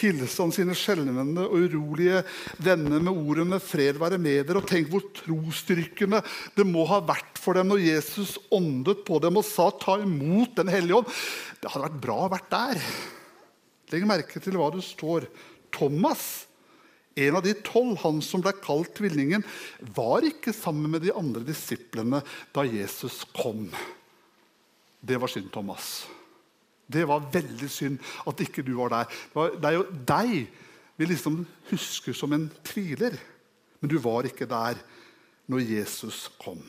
hilste 0.00 0.42
han 0.42 0.54
sine 0.54 0.74
skjelvende 0.78 1.46
og 1.46 1.68
urolige 1.68 2.24
venner 2.58 3.02
med 3.02 3.14
ordene 3.14 3.60
'Fred 3.62 4.00
være 4.02 4.18
med 4.18 4.48
dere'. 4.48 4.62
Og 4.62 4.68
tenk 4.68 4.90
hvor 4.90 5.06
trosstyrkende 5.14 6.22
det 6.56 6.66
må 6.66 6.84
ha 6.90 7.00
vært 7.00 7.38
for 7.38 7.54
dem 7.54 7.70
når 7.70 7.86
Jesus 7.86 8.36
åndet 8.50 9.04
på 9.06 9.20
dem 9.22 9.38
og 9.38 9.46
sa 9.46 9.70
'ta 9.70 10.00
imot 10.02 10.56
Den 10.56 10.68
hellige 10.68 10.98
ånd'. 10.98 11.12
Det 11.62 11.70
hadde 11.70 11.86
vært 11.88 12.02
bra 12.02 12.16
å 12.26 12.32
vært 12.32 12.50
der. 12.50 12.82
Legg 13.92 14.06
merke 14.06 14.40
til 14.42 14.58
hva 14.58 14.72
det 14.74 14.82
står. 14.82 15.28
Thomas, 15.70 16.46
en 17.14 17.36
av 17.36 17.42
de 17.42 17.54
tolv, 17.54 17.96
han 18.02 18.20
som 18.22 18.42
ble 18.42 18.52
kalt 18.58 18.96
tvillingen, 18.98 19.44
var 19.94 20.26
ikke 20.26 20.54
sammen 20.54 20.90
med 20.90 21.02
de 21.02 21.14
andre 21.14 21.44
disiplene 21.46 22.22
da 22.54 22.64
Jesus 22.66 23.22
kom. 23.36 23.70
Det 25.04 25.20
var 25.20 25.30
synd, 25.30 25.50
Thomas. 25.52 26.06
Det 26.86 27.04
var 27.08 27.26
veldig 27.32 27.68
synd 27.72 27.98
at 28.28 28.40
ikke 28.44 28.64
du 28.64 28.74
var 28.78 28.92
der. 28.92 29.18
Det 29.60 29.68
er 29.68 29.76
jo 29.78 29.88
deg 30.08 30.34
vi 30.96 31.08
liksom 31.10 31.40
husker 31.72 32.14
som 32.16 32.32
en 32.36 32.46
tviler. 32.66 33.16
Men 33.80 33.90
du 33.90 33.98
var 34.00 34.28
ikke 34.28 34.48
der 34.48 34.78
når 35.50 35.66
Jesus 35.66 36.28
kom. 36.40 36.62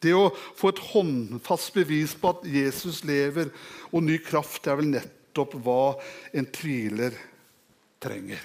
Det 0.00 0.12
å 0.16 0.30
få 0.56 0.72
et 0.72 0.82
håndfast 0.90 1.74
bevis 1.76 2.14
på 2.16 2.32
at 2.32 2.46
Jesus 2.48 3.02
lever 3.08 3.52
og 3.92 4.04
ny 4.04 4.16
kraft, 4.24 4.62
det 4.64 4.72
er 4.72 4.78
vel 4.80 4.90
nettopp 4.94 5.58
hva 5.60 5.82
en 6.36 6.48
tviler 6.48 7.16
trenger. 8.00 8.40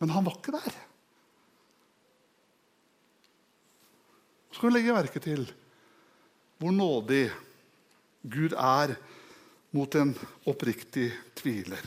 Men 0.00 0.12
han 0.12 0.26
var 0.26 0.36
ikke 0.36 0.54
der. 0.56 0.76
Så 4.52 4.60
skal 4.60 4.70
vi 4.70 4.76
legge 4.76 4.96
merke 4.96 5.20
til 5.24 5.48
hvor 6.58 6.72
nådig 6.72 7.28
Gud 8.26 8.56
er 8.56 8.96
mot 9.76 9.94
en 9.94 10.14
oppriktig 10.48 11.10
tviler. 11.36 11.82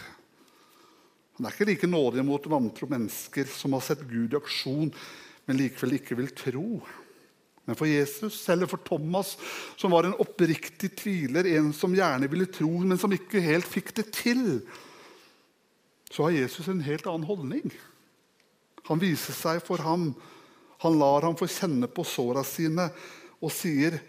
Han 1.40 1.48
er 1.48 1.56
ikke 1.56 1.70
like 1.70 1.88
nådig 1.90 2.24
mot 2.28 2.48
vantro 2.52 2.88
mennesker 2.92 3.48
som 3.50 3.74
har 3.76 3.84
sett 3.86 4.02
Gud 4.08 4.34
i 4.36 4.40
aksjon, 4.40 4.92
men 5.48 5.60
likevel 5.60 5.96
ikke 5.98 6.18
vil 6.20 6.34
tro. 6.36 6.82
Men 7.70 7.78
for 7.78 7.88
Jesus, 7.88 8.42
eller 8.50 8.70
for 8.70 8.82
Thomas, 8.82 9.36
som 9.78 9.94
var 9.94 10.08
en 10.08 10.18
oppriktig 10.20 10.92
tviler, 11.00 11.48
en 11.56 11.72
som 11.74 11.94
gjerne 11.96 12.28
ville 12.30 12.50
tro, 12.50 12.72
men 12.82 13.00
som 13.00 13.14
ikke 13.14 13.44
helt 13.46 13.68
fikk 13.70 13.94
det 14.00 14.08
til, 14.16 14.44
så 16.10 16.26
har 16.26 16.38
Jesus 16.38 16.68
en 16.68 16.82
helt 16.82 17.08
annen 17.08 17.28
holdning. 17.30 17.72
Han 18.90 19.02
viser 19.02 19.38
seg 19.38 19.62
for 19.62 19.82
ham. 19.86 20.12
Han 20.82 20.98
lar 20.98 21.28
ham 21.28 21.38
få 21.38 21.46
kjenne 21.52 21.88
på 21.92 22.06
såra 22.08 22.42
sine 22.48 22.90
og 23.40 23.54
sier 23.54 24.00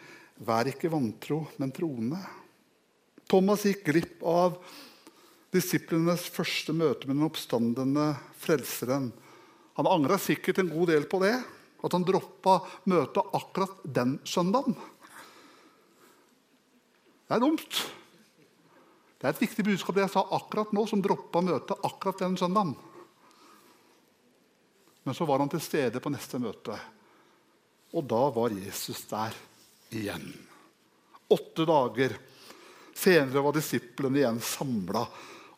Vær 0.41 0.71
ikke 0.71 0.89
vantro, 0.93 1.43
men 1.61 1.73
troende. 1.77 2.19
Thomas 3.29 3.67
gikk 3.69 3.85
glipp 3.91 4.23
av 4.27 4.57
disiplenes 5.53 6.25
første 6.33 6.73
møte 6.73 7.09
med 7.09 7.19
den 7.19 7.27
oppstandende 7.27 8.07
frelseren. 8.41 9.11
Han 9.77 9.91
angra 9.91 10.17
sikkert 10.21 10.63
en 10.63 10.71
god 10.73 10.91
del 10.93 11.05
på 11.11 11.21
det, 11.23 11.35
at 11.81 11.97
han 11.97 12.07
droppa 12.07 12.61
møtet 12.89 13.37
akkurat 13.37 13.83
den 13.85 14.17
søndagen. 14.29 14.77
Det 17.29 17.37
er 17.37 17.45
dumt. 17.45 17.83
Det 19.21 19.29
er 19.29 19.35
et 19.35 19.43
viktig 19.45 19.67
budskap 19.69 19.99
det 19.99 20.07
jeg 20.07 20.15
sa 20.17 20.25
akkurat 20.39 20.73
nå, 20.73 20.87
som 20.89 21.05
droppa 21.05 21.45
møtet 21.45 21.85
akkurat 21.85 22.25
den 22.25 22.41
søndagen. 22.41 22.73
Men 25.05 25.17
så 25.17 25.29
var 25.29 25.45
han 25.45 25.53
til 25.53 25.63
stede 25.65 26.01
på 26.01 26.13
neste 26.13 26.41
møte, 26.41 26.75
og 27.93 28.05
da 28.09 28.25
var 28.33 28.53
Jesus 28.57 29.05
der 29.11 29.37
igjen. 29.95 30.33
Åtte 31.31 31.67
dager 31.69 32.17
senere 32.95 33.43
var 33.45 33.55
disiplene 33.57 34.21
igjen 34.21 34.41
samla, 34.45 35.05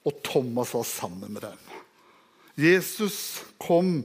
og 0.03 0.18
Thomas 0.27 0.75
var 0.75 0.85
sammen 0.87 1.33
med 1.33 1.45
dem. 1.47 1.62
Jesus 2.59 3.42
kom 3.62 4.03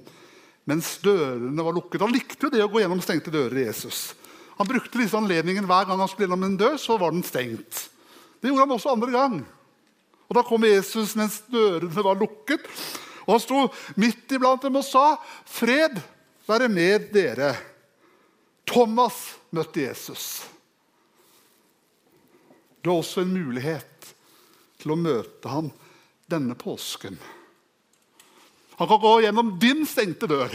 mens 0.68 0.98
dørene 1.04 1.63
var 1.63 1.76
lukket. 1.76 2.02
Han 2.04 2.13
likte 2.13 2.48
jo 2.48 2.54
det 2.54 2.63
å 2.63 2.72
gå 2.72 2.82
gjennom 2.82 3.02
stengte 3.04 3.32
dører. 3.32 3.68
Jesus. 3.68 4.12
Han 4.58 4.68
brukte 4.68 5.00
disse 5.00 5.18
anledningen 5.18 5.68
hver 5.70 5.88
gang 5.88 6.02
han 6.02 6.10
skulle 6.12 6.28
gjennom 6.28 6.44
en 6.48 6.58
dør, 6.60 6.76
så 6.82 6.98
var 7.00 7.13
den 7.13 7.26
stengt. 7.26 7.88
Det 8.42 8.50
gjorde 8.50 8.66
han 8.66 8.76
også 8.76 8.94
andre 8.94 9.13
gang. 9.13 9.38
Og 10.28 10.36
Da 10.36 10.44
kom 10.44 10.66
Jesus 10.68 11.16
mens 11.16 11.40
dørene 11.48 12.04
var 12.04 12.20
lukket, 12.20 12.66
og 13.28 13.36
han 13.36 13.44
sto 13.44 13.63
midt 14.00 14.36
iblant 14.36 14.63
dem 14.63 14.76
og 14.80 14.86
sa, 14.88 15.18
'Fred 15.46 16.00
være 16.48 16.68
med 16.68 17.12
dere'. 17.16 17.56
Thomas 18.68 19.38
møtte 19.56 19.84
Jesus. 19.86 20.46
Du 22.82 22.90
har 22.92 23.02
også 23.02 23.24
en 23.24 23.34
mulighet 23.34 24.14
til 24.80 24.94
å 24.94 25.00
møte 25.00 25.52
ham 25.52 25.72
denne 26.30 26.56
påsken. 26.60 27.18
Han 28.78 28.88
kan 28.88 29.02
gå 29.02 29.14
gjennom 29.26 29.56
din 29.60 29.86
stengte 29.90 30.30
dør. 30.30 30.54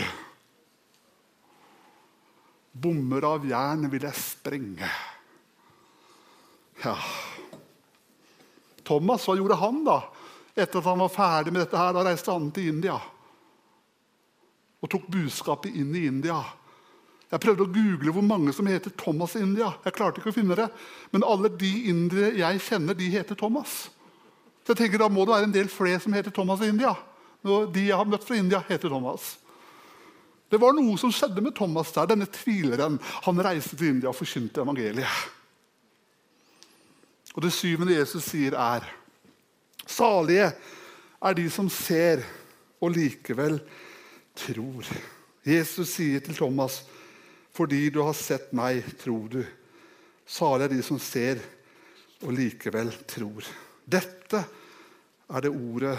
Bommer 2.73 3.27
av 3.29 3.45
jern 3.45 3.89
vil 3.93 4.07
jeg 4.07 4.17
sprenge. 4.17 4.91
Ja. 6.85 6.95
Thomas, 8.87 9.27
hva 9.27 9.37
gjorde 9.37 9.59
han 9.61 9.83
da? 9.87 9.99
Etter 10.55 10.81
at 10.81 10.89
han 10.89 11.03
var 11.03 11.13
ferdig 11.13 11.53
med 11.53 11.65
dette, 11.65 11.79
her, 11.79 11.93
da 11.97 12.05
reiste 12.07 12.33
han 12.33 12.51
til 12.55 12.71
India. 12.73 12.97
Og 14.83 14.91
tok 14.91 15.07
budskapet 15.13 15.75
inn 15.79 15.93
i 15.97 16.07
India. 16.09 16.41
Jeg 17.33 17.41
prøvde 17.41 17.65
å 17.65 17.73
google 17.73 18.13
hvor 18.13 18.25
mange 18.27 18.53
som 18.53 18.67
heter 18.69 18.93
Thomas 19.01 19.39
i 19.39 19.43
India. 19.45 19.71
Jeg 19.87 19.97
klarte 19.97 20.21
ikke 20.21 20.35
å 20.35 20.37
finne 20.37 20.57
det. 20.59 20.67
Men 21.15 21.25
alle 21.25 21.49
de 21.49 21.71
indere 21.89 22.35
jeg 22.37 22.61
kjenner, 22.67 22.97
de 22.99 23.09
heter 23.15 23.39
Thomas. 23.41 23.87
Så 24.63 24.75
jeg 24.75 24.83
tenker 24.83 25.01
Da 25.01 25.09
må 25.09 25.25
det 25.25 25.33
være 25.33 25.49
en 25.49 25.55
del 25.55 25.71
flere 25.73 26.01
som 26.03 26.13
heter 26.13 26.35
Thomas 26.35 26.61
i 26.61 26.69
India. 26.71 26.93
De 27.43 27.87
jeg 27.87 27.97
har 27.97 28.07
møtt 28.07 28.27
fra 28.27 28.37
India, 28.37 28.61
heter 28.69 28.93
Thomas. 28.93 29.39
Det 30.53 30.61
var 30.61 30.77
noe 30.77 30.99
som 31.01 31.11
skjedde 31.15 31.41
med 31.41 31.57
Thomas 31.57 31.95
der. 31.97 32.11
Denne 32.13 32.29
tvileren. 32.29 33.01
Han 33.25 33.41
reiste 33.41 33.79
til 33.81 33.95
India 33.95 34.13
og 34.13 34.19
forkynte 34.19 34.61
evangeliet. 34.61 35.25
Og 37.33 37.47
det 37.47 37.55
syvende 37.57 37.97
Jesus 37.97 38.29
sier, 38.29 38.53
er 38.53 38.85
Salige 39.89 40.53
er 41.23 41.35
de 41.35 41.49
som 41.51 41.69
ser 41.73 42.23
og 42.83 42.93
likevel 42.95 43.57
tror. 44.37 44.87
Jesus 45.47 45.97
sier 45.97 46.23
til 46.23 46.37
Thomas, 46.37 46.83
fordi 47.53 47.91
du 47.93 48.01
har 48.01 48.17
sett 48.17 48.53
meg, 48.57 48.85
tror 49.01 49.29
du. 49.33 49.43
Salig 50.29 50.67
er 50.67 50.73
de 50.73 50.85
som 50.85 51.01
ser 51.03 51.41
og 52.23 52.33
likevel 52.37 52.93
tror. 53.11 53.45
Dette 53.85 54.41
er 55.33 55.45
det 55.45 55.53
ordet 55.53 55.97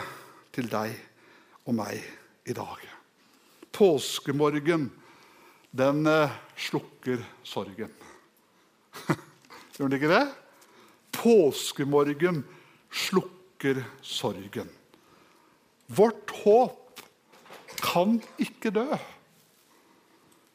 til 0.53 0.69
deg 0.71 0.95
og 1.67 1.77
meg 1.77 1.99
i 2.49 2.55
dag. 2.55 2.81
Påskemorgen, 3.73 4.89
den 5.73 6.07
eh, 6.09 6.33
slukker 6.69 7.21
sorgen. 7.47 7.93
Gjør 9.73 9.89
den 9.89 9.97
ikke 9.97 10.11
det? 10.11 10.25
Påskemorgen 11.13 12.43
slukker 12.93 13.81
sorgen. 14.05 14.69
Vårt 15.93 16.33
håp 16.43 17.01
kan 17.81 18.19
ikke 18.41 18.71
dø. 18.73 18.87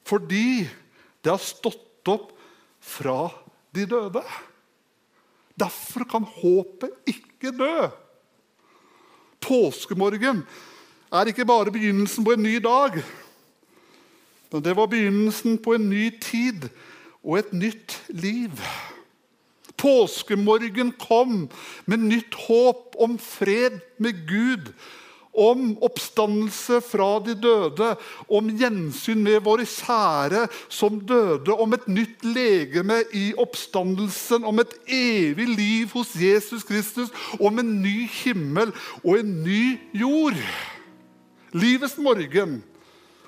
Fordi 0.08 0.68
det 1.22 1.32
har 1.34 1.42
stått 1.42 2.08
opp 2.08 2.32
fra 2.80 3.28
de 3.74 3.86
døde. 3.88 4.22
Derfor 5.58 6.06
kan 6.08 6.26
håpet 6.38 6.94
ikke 7.10 7.52
dø. 7.56 7.88
Påskemorgen 9.42 10.44
er 11.12 11.30
ikke 11.30 11.46
bare 11.48 11.72
begynnelsen 11.74 12.26
på 12.26 12.34
en 12.36 12.44
ny 12.46 12.58
dag. 12.62 13.00
Men 14.52 14.64
det 14.64 14.76
var 14.76 14.90
begynnelsen 14.90 15.58
på 15.62 15.74
en 15.76 15.88
ny 15.90 16.08
tid 16.22 16.68
og 17.22 17.40
et 17.40 17.52
nytt 17.52 17.98
liv. 18.08 18.54
Påskemorgen 19.78 20.94
kom 20.98 21.48
med 21.86 22.06
nytt 22.06 22.34
håp 22.48 22.96
om 22.98 23.18
fred 23.22 23.80
med 23.98 24.24
Gud 24.28 24.72
om 25.32 25.76
oppstandelse 25.84 26.80
fra 26.82 27.08
de 27.24 27.34
døde, 27.38 27.90
om 28.28 28.48
gjensyn 28.58 29.20
med 29.22 29.42
våre 29.46 29.66
kjære 29.68 30.46
som 30.72 31.00
døde, 31.00 31.54
om 31.54 31.76
et 31.76 31.86
nytt 31.90 32.24
legeme 32.26 33.02
i 33.14 33.30
oppstandelsen, 33.38 34.46
om 34.48 34.58
et 34.62 34.74
evig 34.86 35.48
liv 35.52 35.92
hos 35.94 36.14
Jesus 36.18 36.66
Kristus, 36.66 37.12
om 37.38 37.60
en 37.60 37.76
ny 37.82 38.08
himmel 38.22 38.72
og 39.04 39.20
en 39.20 39.36
ny 39.44 39.78
jord. 39.96 40.38
Livets 41.52 41.96
morgen. 41.98 42.60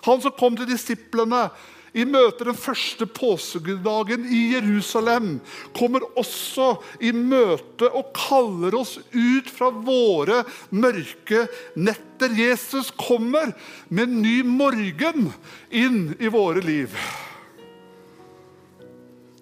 Han 0.05 0.21
som 0.21 0.35
kom 0.37 0.57
til 0.57 0.69
disiplene 0.69 1.49
i 1.93 2.05
møte 2.07 2.47
den 2.47 2.59
første 2.59 3.07
påskedagen 3.11 4.27
i 4.31 4.43
Jerusalem, 4.55 5.39
kommer 5.77 6.05
også 6.19 6.77
i 7.03 7.11
møte 7.17 7.91
og 7.91 8.13
kaller 8.17 8.77
oss 8.79 8.97
ut 9.15 9.51
fra 9.51 9.73
våre 9.75 10.45
mørke 10.71 11.47
netter. 11.75 12.37
Jesus 12.37 12.93
kommer 12.95 13.53
med 13.89 14.07
en 14.07 14.23
ny 14.23 14.37
morgen 14.47 15.33
inn 15.71 16.01
i 16.21 16.31
våre 16.31 16.63
liv. 16.65 16.95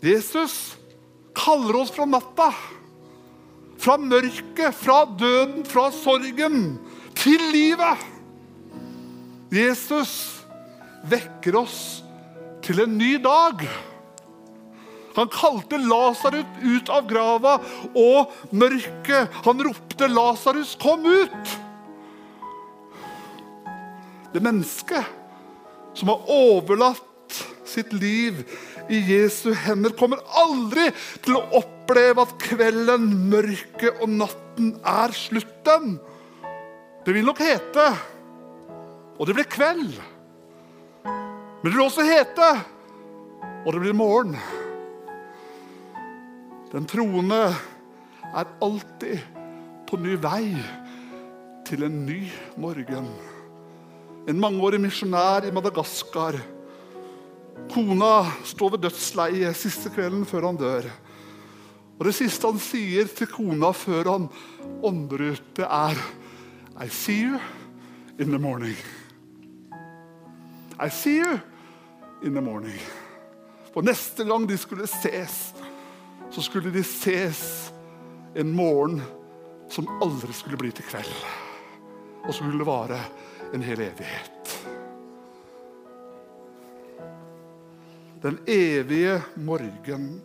Jesus 0.04 0.78
kaller 1.36 1.82
oss 1.82 1.92
fra 1.94 2.06
natta, 2.08 2.52
fra 3.78 3.96
mørket, 4.00 4.74
fra 4.74 5.02
døden, 5.18 5.64
fra 5.66 5.88
sorgen, 5.94 6.78
til 7.18 7.42
livet. 7.52 8.04
Jesus 9.52 10.12
vekker 11.08 11.56
oss 11.58 11.80
til 12.68 12.82
en 12.84 12.98
ny 13.00 13.14
dag. 13.24 13.64
Han 15.16 15.30
kalte 15.32 15.80
Lasarus 15.80 16.46
ut 16.62 16.90
av 16.92 17.06
grava 17.10 17.56
og 17.96 18.34
mørket. 18.54 19.32
Han 19.46 19.64
ropte 19.66 20.06
'Lasarus, 20.06 20.76
kom 20.78 21.06
ut!' 21.06 21.54
Det 24.32 24.42
mennesket 24.44 25.04
som 25.94 26.12
har 26.12 26.28
overlatt 26.28 27.40
sitt 27.64 27.92
liv 27.92 28.44
i 28.88 29.00
Jesu 29.00 29.54
hender, 29.54 29.90
kommer 29.96 30.20
aldri 30.36 30.90
til 31.24 31.36
å 31.36 31.46
oppleve 31.60 32.22
at 32.22 32.36
kvelden, 32.38 33.08
mørket 33.32 33.98
og 34.00 34.12
natten 34.12 34.76
er 34.84 35.12
slutten. 35.16 35.98
Det 37.04 37.16
vil 37.16 37.24
nok 37.24 37.40
hete, 37.40 37.88
og 39.18 39.26
det 39.26 39.34
blir 39.34 39.50
kveld. 39.50 39.98
Men 41.68 41.74
det 41.76 41.84
også 41.84 42.04
hete 42.08 42.46
Og 43.66 43.74
det 43.74 43.80
blir 43.82 43.92
morgen. 43.92 44.36
Den 46.72 46.86
troende 46.88 47.40
er 48.24 48.54
alltid 48.64 49.18
på 49.84 49.98
ny 50.00 50.14
vei 50.16 50.54
til 51.68 51.84
en 51.84 51.98
ny 52.06 52.22
morgen. 52.56 53.10
En 54.32 54.40
mangeårig 54.40 54.80
misjonær 54.80 55.44
i 55.44 55.52
Madagaskar. 55.52 56.38
Kona 57.74 58.14
står 58.48 58.72
ved 58.78 58.86
dødsleiet 58.86 59.60
siste 59.60 59.92
kvelden 59.92 60.24
før 60.28 60.48
han 60.48 60.62
dør. 60.62 60.88
Og 61.98 62.08
Det 62.08 62.14
siste 62.16 62.48
han 62.48 62.64
sier 62.64 63.12
til 63.12 63.28
kona 63.34 63.74
før 63.76 64.12
han 64.14 64.30
ånder 64.80 65.26
ut, 65.34 65.52
det 65.60 65.68
er 65.68 66.00
I 66.80 66.88
see 66.88 67.28
you 67.28 67.36
in 68.16 68.32
the 68.32 68.40
morning. 68.40 68.80
I 70.80 70.88
see 70.88 71.20
you 71.20 71.36
in 72.22 72.34
the 72.34 72.40
morning. 72.40 72.80
For 73.72 73.82
neste 73.82 74.24
gang 74.24 74.46
de 74.48 74.56
skulle 74.58 74.86
ses, 74.86 75.54
så 76.30 76.42
skulle 76.42 76.72
de 76.74 76.82
ses 76.84 77.72
en 78.34 78.50
morgen 78.52 79.02
som 79.70 79.88
aldri 80.02 80.32
skulle 80.32 80.58
bli 80.60 80.72
til 80.72 80.86
kveld. 80.88 81.12
Og 82.26 82.34
som 82.34 82.48
skulle 82.48 82.66
vare 82.66 82.98
en 83.54 83.62
hel 83.62 83.80
evighet. 83.80 84.54
Den 88.22 88.38
evige 88.46 89.22
morgen. 89.34 90.20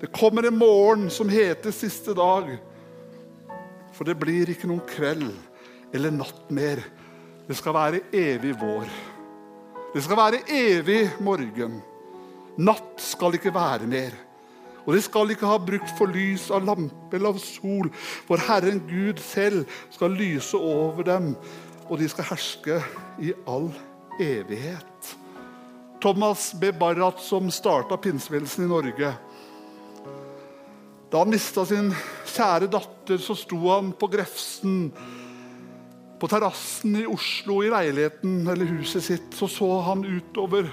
Det 0.00 0.10
kommer 0.12 0.46
en 0.46 0.58
morgen 0.58 1.10
som 1.10 1.28
heter 1.28 1.70
siste 1.70 2.14
dag. 2.18 2.56
For 3.92 4.08
det 4.08 4.18
blir 4.18 4.50
ikke 4.50 4.66
noen 4.66 4.82
kveld 4.88 5.30
eller 5.94 6.14
natt 6.16 6.50
mer. 6.50 6.82
Det 7.46 7.56
skal 7.56 7.76
være 7.76 8.04
evig 8.10 8.56
vår. 8.58 8.90
Det 9.92 10.00
skal 10.00 10.16
være 10.16 10.38
evig 10.48 11.02
morgen. 11.20 11.80
Natt 12.56 13.00
skal 13.00 13.36
ikke 13.36 13.52
være 13.52 13.88
mer. 13.88 14.14
Og 14.86 14.96
de 14.96 15.02
skal 15.04 15.30
ikke 15.30 15.46
ha 15.46 15.58
brukt 15.60 15.92
for 15.98 16.10
lys 16.10 16.48
av 16.50 16.64
lampe 16.64 17.16
eller 17.16 17.34
av 17.34 17.40
sol, 17.42 17.90
for 18.26 18.40
Herren 18.40 18.80
Gud 18.88 19.20
selv 19.22 19.68
skal 19.92 20.16
lyse 20.16 20.56
over 20.56 21.04
dem, 21.06 21.34
og 21.86 22.00
de 22.00 22.08
skal 22.10 22.26
herske 22.32 22.80
i 23.22 23.34
all 23.46 23.68
evighet. 24.18 25.12
Thomas 26.02 26.48
B. 26.58 26.72
Barrat, 26.74 27.20
som 27.22 27.52
starta 27.52 27.94
pinsevelsen 28.00 28.64
i 28.64 28.70
Norge 28.70 29.12
Da 31.12 31.20
han 31.20 31.30
mista 31.30 31.62
sin 31.68 31.92
kjære 32.32 32.66
datter, 32.72 33.20
så 33.22 33.36
sto 33.38 33.60
han 33.68 33.92
på 33.94 34.08
Grefsen 34.10 34.88
På 36.22 36.28
terrassen 36.30 36.94
i 37.00 37.06
Oslo, 37.10 37.56
i 37.66 37.70
leiligheten 37.72 38.44
eller 38.46 38.68
huset 38.76 39.02
sitt, 39.02 39.32
så 39.34 39.48
så 39.50 39.66
han 39.88 40.04
utover 40.06 40.68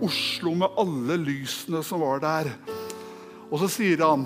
Oslo 0.00 0.54
med 0.56 0.78
alle 0.80 1.18
lysene 1.20 1.82
som 1.84 2.00
var 2.00 2.22
der. 2.24 2.48
Og 3.50 3.58
så 3.60 3.68
sier 3.68 4.00
han 4.00 4.24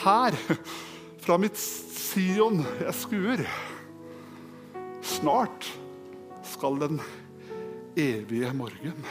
Her, 0.00 0.32
fra 1.20 1.36
mitt 1.36 1.60
Sion 1.60 2.62
jeg 2.80 2.96
skuer, 2.96 3.44
snart 5.04 5.68
skal 6.56 6.80
den 6.80 7.04
evige 8.00 8.56
morgen. 8.56 9.04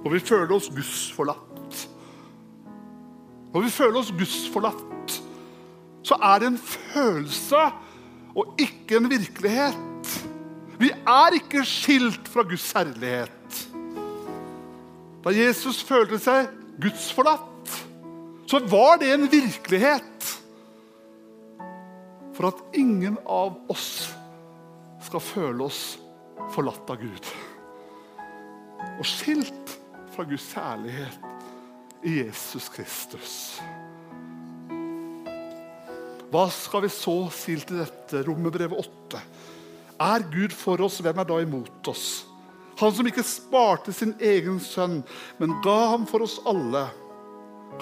Og 0.00 0.14
vi 0.14 0.24
føler 0.24 0.56
oss 0.56 0.72
gudsforlatt. 0.72 1.88
Når 3.52 3.68
vi 3.68 3.74
føler 3.74 4.00
oss 4.00 4.16
gudsforlatt, 4.16 5.20
så 6.02 6.16
er 6.16 6.40
det 6.40 6.50
en 6.50 6.58
følelse 6.58 7.62
og 8.36 8.54
ikke 8.60 8.96
en 9.00 9.10
virkelighet. 9.10 10.14
Vi 10.80 10.90
er 10.90 11.36
ikke 11.36 11.64
skilt 11.68 12.28
fra 12.28 12.44
Guds 12.48 12.70
herlighet. 12.72 13.66
Da 15.20 15.32
Jesus 15.36 15.82
følte 15.84 16.16
seg 16.22 16.48
gudsforlatt, 16.80 17.74
så 18.48 18.62
var 18.70 18.96
det 19.02 19.10
en 19.12 19.26
virkelighet. 19.30 20.30
For 22.34 22.48
at 22.48 22.62
ingen 22.80 23.18
av 23.28 23.58
oss 23.68 24.08
skal 25.04 25.20
føle 25.20 25.66
oss 25.66 25.98
forlatt 26.54 26.88
av 26.90 27.02
Gud. 27.02 27.28
Og 28.96 29.04
skilt 29.04 29.76
fra 30.14 30.24
Guds 30.24 30.48
herlighet 30.56 31.28
i 32.08 32.22
Jesus 32.22 32.70
Kristus. 32.72 33.34
Hva 36.30 36.46
skal 36.54 36.84
vi 36.84 36.92
så 36.94 37.14
si 37.34 37.56
til 37.58 37.80
dette? 37.82 38.22
Romerbrevet 38.26 38.78
8. 38.78 39.22
Er 40.00 40.24
Gud 40.30 40.54
for 40.54 40.80
oss, 40.86 41.00
hvem 41.02 41.18
er 41.18 41.26
da 41.26 41.40
imot 41.42 41.90
oss? 41.90 42.24
Han 42.80 42.94
som 42.94 43.08
ikke 43.10 43.26
sparte 43.26 43.92
sin 43.92 44.14
egen 44.22 44.60
sønn, 44.62 45.00
men 45.40 45.58
ga 45.64 45.76
ham 45.92 46.06
for 46.08 46.24
oss 46.24 46.38
alle. 46.48 46.86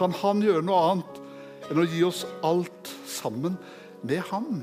Kan 0.00 0.16
han 0.22 0.40
gjøre 0.42 0.64
noe 0.64 0.80
annet 0.92 1.20
enn 1.68 1.82
å 1.82 1.86
gi 1.92 2.00
oss 2.08 2.24
alt 2.46 2.92
sammen 3.06 3.58
med 4.02 4.24
ham? 4.32 4.62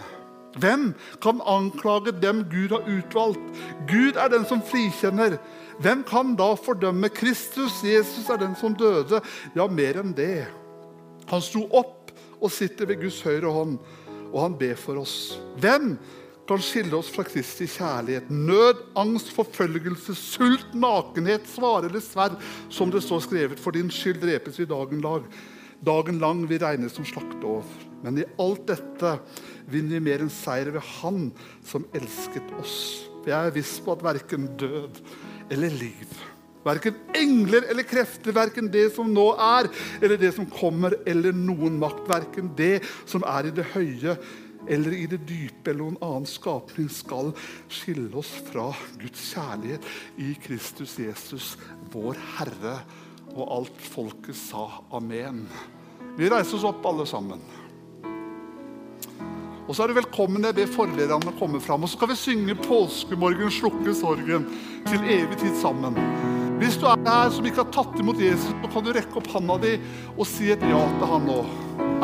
Hvem 0.59 0.89
kan 1.23 1.43
anklage 1.45 2.15
dem 2.23 2.41
Gud 2.51 2.73
har 2.73 2.87
utvalgt? 2.89 3.61
Gud 3.91 4.17
er 4.17 4.31
den 4.33 4.47
som 4.49 4.63
frikjenner. 4.65 5.37
Hvem 5.83 6.01
kan 6.07 6.33
da 6.39 6.53
fordømme 6.57 7.11
Kristus? 7.13 7.83
Jesus 7.83 8.31
er 8.31 8.39
den 8.41 8.55
som 8.59 8.75
døde. 8.75 9.21
Ja, 9.55 9.67
mer 9.67 9.99
enn 10.01 10.15
det. 10.15 10.47
Han 11.29 11.43
sto 11.43 11.65
opp 11.75 12.04
og 12.45 12.53
sitter 12.53 12.89
ved 12.89 13.01
Guds 13.01 13.21
høyre 13.25 13.51
hånd, 13.51 13.79
og 14.31 14.37
han 14.43 14.55
ber 14.59 14.77
for 14.79 15.01
oss. 15.01 15.35
Hvem 15.61 15.95
kan 16.45 16.61
skille 16.61 16.93
oss 16.97 17.09
fra 17.13 17.25
Kristi 17.25 17.67
kjærlighet? 17.71 18.29
Nød, 18.29 18.83
angst, 18.99 19.31
forfølgelse, 19.35 20.15
sult, 20.19 20.75
nakenhet, 20.77 21.47
svare 21.49 21.89
eller 21.89 22.03
sverd, 22.03 22.37
som 22.69 22.93
det 22.93 23.03
står 23.05 23.25
skrevet. 23.25 23.61
For 23.61 23.75
din 23.75 23.89
skyld 23.93 24.21
drepes 24.23 24.59
vi 24.61 24.69
dagen 24.69 25.01
lang. 25.05 25.25
Dagen 25.85 26.21
lang 26.21 26.45
vi 26.49 26.59
regnes 26.61 26.95
som 26.97 27.07
slakteoffer. 27.07 27.89
Men 28.05 28.21
i 28.21 28.27
alt 28.41 28.67
dette 28.69 29.15
vinner 29.71 29.97
vi 29.97 30.05
mer 30.05 30.21
enn 30.21 30.33
seier 30.33 30.69
ved 30.75 30.83
Han 30.99 31.31
som 31.65 31.87
elsket 31.97 32.53
oss. 32.61 32.77
For 33.23 33.33
jeg 33.33 33.49
er 33.49 33.55
viss 33.55 33.79
på 33.81 33.95
at 33.95 34.05
verken 34.05 34.51
død 34.61 35.01
eller 35.49 35.73
liv, 35.81 36.13
verken 36.65 36.97
engler 37.15 37.67
eller 37.69 37.85
krefter, 37.87 38.35
verken 38.35 38.71
det 38.73 38.87
som 38.95 39.11
nå 39.13 39.27
er, 39.37 39.69
eller 40.01 40.17
det 40.21 40.33
som 40.35 40.49
kommer, 40.49 40.97
eller 41.05 41.35
noen 41.35 41.79
makt, 41.81 42.07
verken 42.09 42.51
det 42.57 42.79
som 43.05 43.25
er 43.29 43.49
i 43.49 43.55
det 43.55 43.69
høye 43.75 44.17
eller 44.67 44.95
i 44.97 45.05
det 45.09 45.19
dype 45.29 45.71
eller 45.71 45.83
noen 45.83 45.99
annen 46.03 46.29
skapning 46.29 46.87
skal 46.89 47.31
skille 47.71 48.09
oss 48.17 48.31
fra 48.47 48.71
Guds 48.97 49.27
kjærlighet 49.33 49.85
i 50.21 50.31
Kristus 50.41 50.97
Jesus, 51.01 51.53
vår 51.93 52.17
Herre. 52.37 52.79
Og 53.35 53.43
alt 53.51 53.85
folket 53.91 54.37
sa 54.37 54.67
amen. 54.95 55.43
Vi 56.15 56.29
reiser 56.31 56.57
oss 56.57 56.67
opp, 56.69 56.85
alle 56.87 57.05
sammen. 57.09 57.41
Og 59.65 59.73
så 59.73 59.83
er 59.83 59.91
du 59.91 59.97
velkommen. 59.97 60.45
Jeg 60.45 60.55
ber 60.55 60.71
forlederne 60.71 61.33
komme 61.39 61.59
fram. 61.61 61.83
Og 61.83 61.89
så 61.89 61.97
skal 61.97 62.13
vi 62.13 62.21
synge 62.21 62.55
'Påskemorgen 62.55 63.51
slukke 63.51 63.97
sorgen' 63.97 64.47
til 64.87 64.99
evig 65.09 65.37
tid 65.37 65.61
sammen. 65.61 66.34
Hvis 66.55 66.77
du 66.79 66.85
er 66.87 67.01
her 67.03 67.31
som 67.35 67.45
ikke 67.47 67.63
har 67.63 67.71
tatt 67.75 67.97
imot 67.99 68.19
Jesus, 68.21 68.47
så 68.47 68.69
kan 68.71 68.85
du 68.85 68.93
rekke 68.95 69.19
opp 69.19 69.27
handa 69.33 69.57
di 69.59 69.73
og 70.15 70.23
si 70.29 70.53
et 70.53 70.61
ja 70.63 70.83
til 70.95 71.09
han 71.11 71.27
nå. 71.27 71.41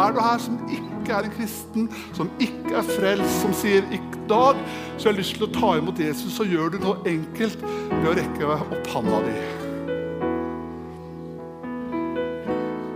Er 0.01 0.11
du 0.11 0.19
her 0.19 0.41
som 0.43 0.57
ikke 0.67 1.15
er 1.15 1.27
en 1.27 1.35
kristen, 1.37 1.87
som 2.17 2.31
ikke 2.41 2.75
er 2.81 2.89
frelst, 2.89 3.37
som 3.41 3.53
sier 3.55 3.87
'i 3.91 3.99
dag 4.27 4.59
så 4.97 5.09
har 5.09 5.13
jeg 5.13 5.19
lyst 5.21 5.35
til 5.37 5.47
å 5.47 5.53
ta 5.55 5.71
imot 5.77 5.99
Jesus', 5.99 6.35
så 6.35 6.45
gjør 6.47 6.71
du 6.71 6.77
noe 6.83 6.97
enkelt 7.09 7.63
ved 7.63 8.07
å 8.11 8.15
rekke 8.19 8.51
opp 8.55 8.87
handa 8.93 9.19
di. 9.25 9.35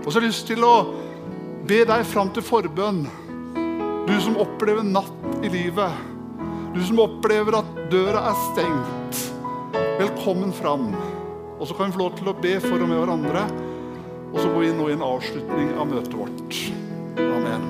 Og 0.06 0.12
så 0.12 0.20
har 0.20 0.22
jeg 0.22 0.32
lyst 0.32 0.48
til 0.48 0.64
å 0.64 0.76
be 1.66 1.82
deg 1.88 2.06
fram 2.06 2.30
til 2.30 2.44
forbønn. 2.46 3.06
Du 4.06 4.16
som 4.22 4.38
opplever 4.38 4.84
natt 4.84 5.44
i 5.44 5.50
livet. 5.50 5.92
Du 6.76 6.82
som 6.86 7.00
opplever 7.00 7.58
at 7.58 7.76
døra 7.90 8.30
er 8.30 8.42
stengt. 8.52 9.32
Velkommen 9.98 10.54
fram. 10.54 10.92
Og 11.60 11.68
så 11.68 11.74
kan 11.78 11.88
vi 11.88 11.96
få 11.96 12.04
lov 12.04 12.18
til 12.20 12.30
å 12.32 12.36
be 12.36 12.58
for 12.64 12.82
og 12.82 12.90
med 12.92 13.00
hverandre. 13.00 13.46
Og 14.34 14.42
så 14.42 14.50
går 14.52 14.66
vi 14.66 14.74
nå 14.76 14.90
i 14.90 14.96
en 14.98 15.06
avslutning 15.06 15.72
av 15.80 15.88
møtet 15.88 16.18
vårt. 16.20 16.60
Amen. 17.24 17.64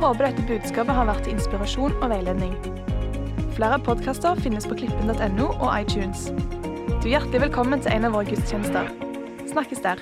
Håper 0.00 0.30
dette 0.30 0.46
budskapet 0.48 0.96
har 0.96 1.08
vært 1.10 1.26
til 1.26 1.36
inspirasjon 1.36 1.96
og 2.00 2.10
veiledning. 2.12 2.56
Flere 3.54 3.78
podkaster 3.84 4.40
finnes 4.40 4.66
på 4.66 4.80
klippen.no 4.80 5.52
og 5.52 5.68
iTunes. 5.76 6.30
Du 7.04 7.08
er 7.10 7.18
hjertelig 7.18 7.44
velkommen 7.46 7.84
til 7.84 7.92
en 7.92 8.08
av 8.08 8.16
våre 8.16 8.32
gudstjenester. 8.32 8.88
Snakkes 9.52 9.84
der. 9.84 10.00